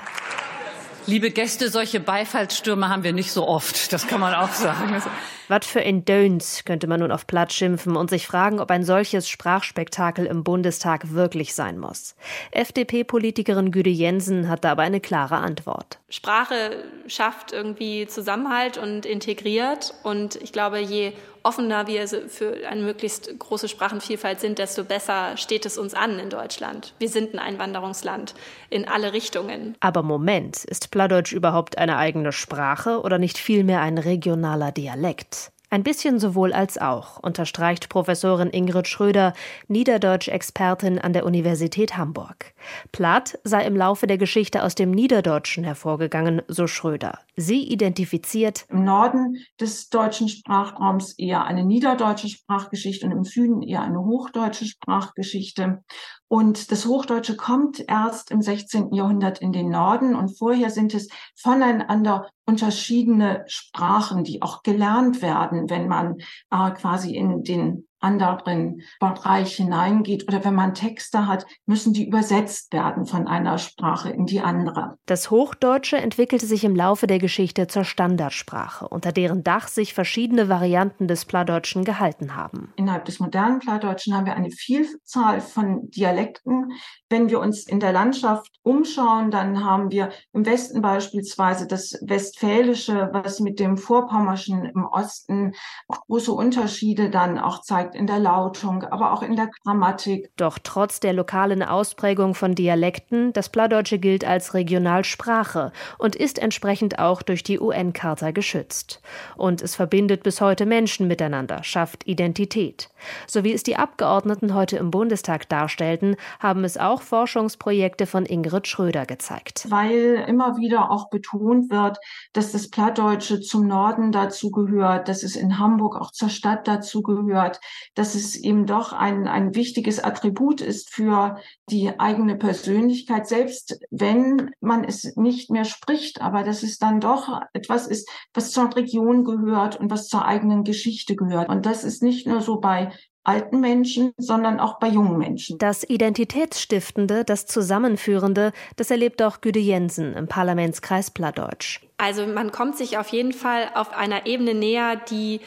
Liebe 1.06 1.30
Gäste, 1.30 1.68
solche 1.68 2.00
Beifallsstürme 2.00 2.88
haben 2.88 3.04
wir 3.04 3.12
nicht 3.12 3.30
so 3.30 3.46
oft, 3.46 3.92
das 3.92 4.06
kann 4.06 4.20
man 4.20 4.34
auch 4.34 4.52
sagen. 4.52 5.02
Was 5.48 5.66
für 5.66 5.80
ein 5.80 6.06
Döns, 6.06 6.64
könnte 6.64 6.86
man 6.86 7.00
nun 7.00 7.12
auf 7.12 7.26
Platt 7.26 7.52
schimpfen 7.52 7.96
und 7.96 8.08
sich 8.08 8.26
fragen, 8.26 8.60
ob 8.60 8.70
ein 8.70 8.84
solches 8.84 9.28
Sprachspektakel 9.28 10.24
im 10.24 10.42
Bundestag 10.42 11.12
wirklich 11.12 11.54
sein 11.54 11.78
muss. 11.78 12.16
FDP-Politikerin 12.52 13.70
Güde 13.70 13.90
Jensen 13.90 14.48
hat 14.48 14.64
da 14.64 14.72
aber 14.72 14.82
eine 14.82 15.00
klare 15.00 15.36
Antwort. 15.36 15.98
Sprache 16.08 16.84
schafft 17.06 17.52
irgendwie 17.52 18.06
Zusammenhalt 18.06 18.78
und 18.78 19.04
integriert. 19.04 19.92
Und 20.02 20.36
ich 20.36 20.52
glaube, 20.52 20.78
je 20.78 21.12
offener 21.44 21.86
wir 21.86 22.08
für 22.08 22.66
eine 22.68 22.82
möglichst 22.82 23.38
große 23.38 23.68
Sprachenvielfalt 23.68 24.40
sind, 24.40 24.58
desto 24.58 24.82
besser 24.82 25.36
steht 25.36 25.66
es 25.66 25.78
uns 25.78 25.94
an 25.94 26.18
in 26.18 26.30
Deutschland. 26.30 26.94
Wir 26.98 27.08
sind 27.08 27.34
ein 27.34 27.38
Einwanderungsland 27.38 28.34
in 28.70 28.88
alle 28.88 29.12
Richtungen. 29.12 29.76
Aber 29.80 30.02
Moment, 30.02 30.64
ist 30.64 30.90
Plattdeutsch 30.90 31.32
überhaupt 31.32 31.78
eine 31.78 31.98
eigene 31.98 32.32
Sprache 32.32 33.00
oder 33.00 33.18
nicht 33.18 33.38
vielmehr 33.38 33.80
ein 33.80 33.98
regionaler 33.98 34.72
Dialekt? 34.72 35.52
Ein 35.74 35.82
bisschen 35.82 36.20
sowohl 36.20 36.52
als 36.52 36.78
auch, 36.78 37.18
unterstreicht 37.18 37.88
Professorin 37.88 38.50
Ingrid 38.50 38.86
Schröder, 38.86 39.32
Niederdeutsch-Expertin 39.66 41.00
an 41.00 41.12
der 41.12 41.26
Universität 41.26 41.96
Hamburg. 41.96 42.54
Platt 42.92 43.40
sei 43.42 43.66
im 43.66 43.74
Laufe 43.74 44.06
der 44.06 44.16
Geschichte 44.16 44.62
aus 44.62 44.76
dem 44.76 44.92
Niederdeutschen 44.92 45.64
hervorgegangen, 45.64 46.42
so 46.46 46.68
Schröder. 46.68 47.18
Sie 47.34 47.64
identifiziert 47.64 48.66
im 48.68 48.84
Norden 48.84 49.38
des 49.60 49.88
deutschen 49.88 50.28
Sprachraums 50.28 51.18
eher 51.18 51.44
eine 51.44 51.64
niederdeutsche 51.64 52.28
Sprachgeschichte 52.28 53.06
und 53.06 53.10
im 53.10 53.24
Süden 53.24 53.60
eher 53.60 53.82
eine 53.82 53.98
hochdeutsche 53.98 54.66
Sprachgeschichte. 54.66 55.82
Und 56.28 56.72
das 56.72 56.86
Hochdeutsche 56.86 57.36
kommt 57.36 57.84
erst 57.86 58.30
im 58.30 58.40
16. 58.40 58.92
Jahrhundert 58.92 59.40
in 59.40 59.52
den 59.52 59.68
Norden 59.68 60.14
und 60.14 60.36
vorher 60.36 60.70
sind 60.70 60.94
es 60.94 61.08
voneinander 61.36 62.30
unterschiedene 62.46 63.44
Sprachen, 63.46 64.24
die 64.24 64.42
auch 64.42 64.62
gelernt 64.62 65.22
werden, 65.22 65.70
wenn 65.70 65.86
man 65.86 66.18
äh, 66.50 66.70
quasi 66.72 67.14
in 67.14 67.42
den 67.42 67.86
anderen 68.04 68.82
Bereich 69.00 69.56
hineingeht 69.56 70.28
oder 70.28 70.44
wenn 70.44 70.54
man 70.54 70.74
Texte 70.74 71.26
hat, 71.26 71.46
müssen 71.66 71.92
die 71.92 72.06
übersetzt 72.06 72.72
werden 72.72 73.06
von 73.06 73.26
einer 73.26 73.58
Sprache 73.58 74.10
in 74.10 74.26
die 74.26 74.40
andere. 74.40 74.98
Das 75.06 75.30
Hochdeutsche 75.30 75.96
entwickelte 75.96 76.46
sich 76.46 76.64
im 76.64 76.76
Laufe 76.76 77.06
der 77.06 77.18
Geschichte 77.18 77.66
zur 77.66 77.84
Standardsprache, 77.84 78.86
unter 78.86 79.10
deren 79.10 79.42
Dach 79.42 79.68
sich 79.68 79.94
verschiedene 79.94 80.48
Varianten 80.48 81.08
des 81.08 81.24
Plattdeutschen 81.24 81.84
gehalten 81.84 82.36
haben. 82.36 82.72
Innerhalb 82.76 83.06
des 83.06 83.18
modernen 83.18 83.58
Plattdeutschen 83.58 84.14
haben 84.14 84.26
wir 84.26 84.36
eine 84.36 84.50
Vielzahl 84.50 85.40
von 85.40 85.90
Dialekten, 85.90 86.72
Wenn 87.14 87.30
wir 87.30 87.38
uns 87.38 87.64
in 87.68 87.78
der 87.78 87.92
Landschaft 87.92 88.50
umschauen, 88.64 89.30
dann 89.30 89.64
haben 89.64 89.92
wir 89.92 90.10
im 90.32 90.44
Westen 90.44 90.82
beispielsweise 90.82 91.68
das 91.68 91.96
Westfälische, 92.02 93.10
was 93.12 93.38
mit 93.38 93.60
dem 93.60 93.76
Vorpommerschen 93.76 94.64
im 94.64 94.84
Osten 94.84 95.52
große 95.86 96.32
Unterschiede 96.32 97.10
dann 97.10 97.38
auch 97.38 97.60
zeigt 97.60 97.94
in 97.94 98.08
der 98.08 98.18
Lautung, 98.18 98.82
aber 98.82 99.12
auch 99.12 99.22
in 99.22 99.36
der 99.36 99.48
Grammatik. 99.62 100.32
Doch 100.36 100.58
trotz 100.60 100.98
der 100.98 101.12
lokalen 101.12 101.62
Ausprägung 101.62 102.34
von 102.34 102.56
Dialekten, 102.56 103.32
das 103.32 103.48
Plattdeutsche 103.48 104.00
gilt 104.00 104.24
als 104.24 104.54
Regionalsprache 104.54 105.70
und 105.98 106.16
ist 106.16 106.40
entsprechend 106.40 106.98
auch 106.98 107.22
durch 107.22 107.44
die 107.44 107.60
UN-Charta 107.60 108.32
geschützt. 108.32 109.00
Und 109.36 109.62
es 109.62 109.76
verbindet 109.76 110.24
bis 110.24 110.40
heute 110.40 110.66
Menschen 110.66 111.06
miteinander, 111.06 111.62
schafft 111.62 112.08
Identität. 112.08 112.88
So 113.28 113.44
wie 113.44 113.52
es 113.52 113.62
die 113.62 113.76
Abgeordneten 113.76 114.52
heute 114.54 114.78
im 114.78 114.90
Bundestag 114.90 115.48
darstellten, 115.48 116.16
haben 116.40 116.64
es 116.64 116.76
auch 116.76 117.03
Forschungsprojekte 117.04 118.06
von 118.06 118.26
Ingrid 118.26 118.66
Schröder 118.66 119.06
gezeigt. 119.06 119.66
Weil 119.68 120.24
immer 120.26 120.56
wieder 120.56 120.90
auch 120.90 121.08
betont 121.10 121.70
wird, 121.70 121.98
dass 122.32 122.50
das 122.50 122.70
Plattdeutsche 122.70 123.40
zum 123.40 123.68
Norden 123.68 124.10
dazu 124.10 124.50
gehört, 124.50 125.08
dass 125.08 125.22
es 125.22 125.36
in 125.36 125.58
Hamburg 125.58 125.96
auch 125.96 126.10
zur 126.10 126.28
Stadt 126.28 126.66
dazu 126.66 127.02
gehört, 127.02 127.60
dass 127.94 128.14
es 128.14 128.36
eben 128.36 128.66
doch 128.66 128.92
ein, 128.92 129.28
ein 129.28 129.54
wichtiges 129.54 130.02
Attribut 130.02 130.60
ist 130.60 130.90
für 130.90 131.38
die 131.70 131.98
eigene 132.00 132.36
Persönlichkeit, 132.36 133.28
selbst 133.28 133.78
wenn 133.90 134.50
man 134.60 134.82
es 134.84 135.16
nicht 135.16 135.50
mehr 135.50 135.64
spricht, 135.64 136.20
aber 136.20 136.42
dass 136.42 136.62
es 136.62 136.78
dann 136.78 137.00
doch 137.00 137.40
etwas 137.52 137.86
ist, 137.86 138.08
was 138.32 138.50
zur 138.50 138.74
Region 138.74 139.24
gehört 139.24 139.78
und 139.78 139.90
was 139.90 140.08
zur 140.08 140.24
eigenen 140.24 140.64
Geschichte 140.64 141.14
gehört. 141.14 141.48
Und 141.48 141.66
das 141.66 141.84
ist 141.84 142.02
nicht 142.02 142.26
nur 142.26 142.40
so 142.40 142.58
bei 142.60 142.90
alten 143.24 143.60
Menschen, 143.60 144.12
sondern 144.16 144.60
auch 144.60 144.78
bei 144.78 144.88
jungen 144.88 145.18
Menschen. 145.18 145.58
Das 145.58 145.82
Identitätsstiftende, 145.88 147.24
das 147.24 147.46
Zusammenführende, 147.46 148.52
das 148.76 148.90
erlebt 148.90 149.22
auch 149.22 149.40
Güde 149.40 149.60
Jensen 149.60 150.14
im 150.14 150.28
Parlamentskreis 150.28 151.10
Plattdeutsch. 151.10 151.80
Also 151.96 152.26
man 152.26 152.52
kommt 152.52 152.76
sich 152.76 152.98
auf 152.98 153.08
jeden 153.08 153.32
Fall 153.32 153.70
auf 153.74 153.92
einer 153.92 154.26
Ebene 154.26 154.54
näher, 154.54 154.96
die 154.96 155.40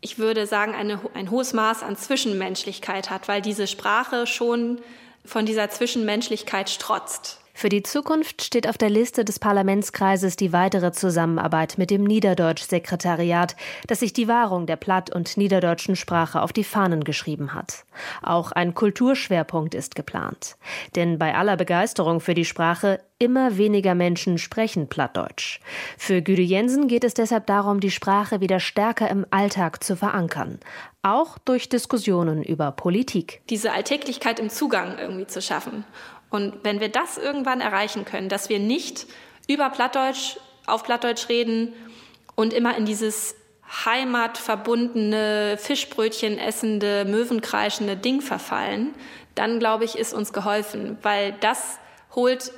ich 0.00 0.18
würde 0.18 0.46
sagen, 0.46 0.74
eine, 0.74 1.00
ein 1.14 1.30
hohes 1.30 1.52
Maß 1.52 1.82
an 1.82 1.96
Zwischenmenschlichkeit 1.96 3.10
hat, 3.10 3.28
weil 3.28 3.42
diese 3.42 3.66
Sprache 3.66 4.26
schon 4.26 4.80
von 5.24 5.44
dieser 5.44 5.70
Zwischenmenschlichkeit 5.70 6.70
strotzt. 6.70 7.40
Für 7.58 7.70
die 7.70 7.82
Zukunft 7.82 8.44
steht 8.44 8.68
auf 8.68 8.78
der 8.78 8.88
Liste 8.88 9.24
des 9.24 9.40
Parlamentskreises 9.40 10.36
die 10.36 10.52
weitere 10.52 10.92
Zusammenarbeit 10.92 11.76
mit 11.76 11.90
dem 11.90 12.04
Niederdeutsch-Sekretariat, 12.04 13.56
das 13.88 13.98
sich 13.98 14.12
die 14.12 14.28
Wahrung 14.28 14.66
der 14.66 14.76
platt- 14.76 15.12
und 15.12 15.36
niederdeutschen 15.36 15.96
Sprache 15.96 16.40
auf 16.40 16.52
die 16.52 16.62
Fahnen 16.62 17.02
geschrieben 17.02 17.54
hat. 17.54 17.84
Auch 18.22 18.52
ein 18.52 18.74
Kulturschwerpunkt 18.74 19.74
ist 19.74 19.96
geplant. 19.96 20.56
Denn 20.94 21.18
bei 21.18 21.34
aller 21.34 21.56
Begeisterung 21.56 22.20
für 22.20 22.34
die 22.34 22.44
Sprache 22.44 23.00
immer 23.18 23.58
weniger 23.58 23.96
Menschen 23.96 24.38
sprechen 24.38 24.86
Plattdeutsch. 24.86 25.58
Für 25.96 26.22
Güde 26.22 26.42
Jensen 26.42 26.86
geht 26.86 27.02
es 27.02 27.14
deshalb 27.14 27.46
darum, 27.46 27.80
die 27.80 27.90
Sprache 27.90 28.40
wieder 28.40 28.60
stärker 28.60 29.10
im 29.10 29.26
Alltag 29.30 29.82
zu 29.82 29.96
verankern. 29.96 30.60
Auch 31.02 31.38
durch 31.38 31.68
Diskussionen 31.68 32.44
über 32.44 32.70
Politik. 32.70 33.42
Diese 33.50 33.72
Alltäglichkeit 33.72 34.38
im 34.38 34.48
Zugang 34.48 34.96
irgendwie 34.98 35.26
zu 35.26 35.42
schaffen. 35.42 35.84
Und 36.30 36.58
wenn 36.62 36.80
wir 36.80 36.88
das 36.88 37.18
irgendwann 37.18 37.60
erreichen 37.60 38.04
können, 38.04 38.28
dass 38.28 38.48
wir 38.48 38.58
nicht 38.58 39.06
über 39.48 39.70
Plattdeutsch 39.70 40.36
auf 40.66 40.84
Plattdeutsch 40.84 41.28
reden 41.28 41.72
und 42.34 42.52
immer 42.52 42.76
in 42.76 42.84
dieses 42.84 43.34
heimatverbundene, 43.84 45.56
Fischbrötchen 45.58 46.38
essende, 46.38 47.04
Möwenkreischende 47.04 47.96
Ding 47.96 48.20
verfallen, 48.20 48.94
dann 49.34 49.58
glaube 49.58 49.84
ich, 49.84 49.96
ist 49.96 50.14
uns 50.14 50.32
geholfen, 50.32 50.98
weil 51.02 51.32
das 51.40 51.78
holt 52.14 52.52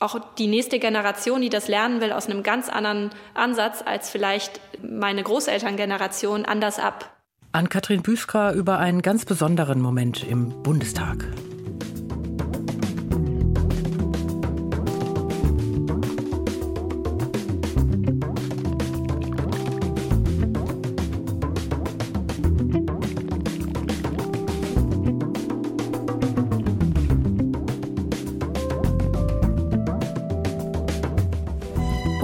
auch 0.00 0.18
die 0.34 0.46
nächste 0.46 0.78
Generation, 0.78 1.40
die 1.40 1.48
das 1.48 1.68
lernen 1.68 2.00
will, 2.00 2.12
aus 2.12 2.28
einem 2.28 2.42
ganz 2.42 2.68
anderen 2.68 3.10
Ansatz 3.34 3.82
als 3.84 4.10
vielleicht 4.10 4.60
meine 4.82 5.22
Großelterngeneration 5.22 6.44
anders 6.44 6.78
ab. 6.78 7.16
An 7.52 7.68
Katrin 7.68 8.02
Büskra 8.02 8.52
über 8.52 8.78
einen 8.78 9.00
ganz 9.00 9.24
besonderen 9.24 9.80
Moment 9.80 10.22
im 10.28 10.62
Bundestag. 10.62 11.24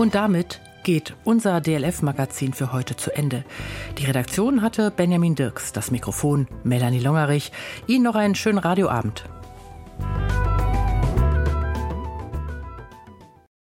Und 0.03 0.17
damit 0.17 0.61
geht 0.83 1.15
unser 1.23 1.61
DLF-Magazin 1.61 2.55
für 2.55 2.73
heute 2.73 2.97
zu 2.97 3.15
Ende. 3.15 3.45
Die 3.99 4.05
Redaktion 4.05 4.61
hatte 4.61 4.91
Benjamin 4.91 5.37
Dirks, 5.37 5.71
das 5.71 5.93
Mikrofon 5.93 6.49
Melanie 6.65 6.99
Longerich. 6.99 7.53
Ihnen 7.87 8.03
noch 8.03 8.17
einen 8.17 8.35
schönen 8.35 8.59
Radioabend. 8.59 9.23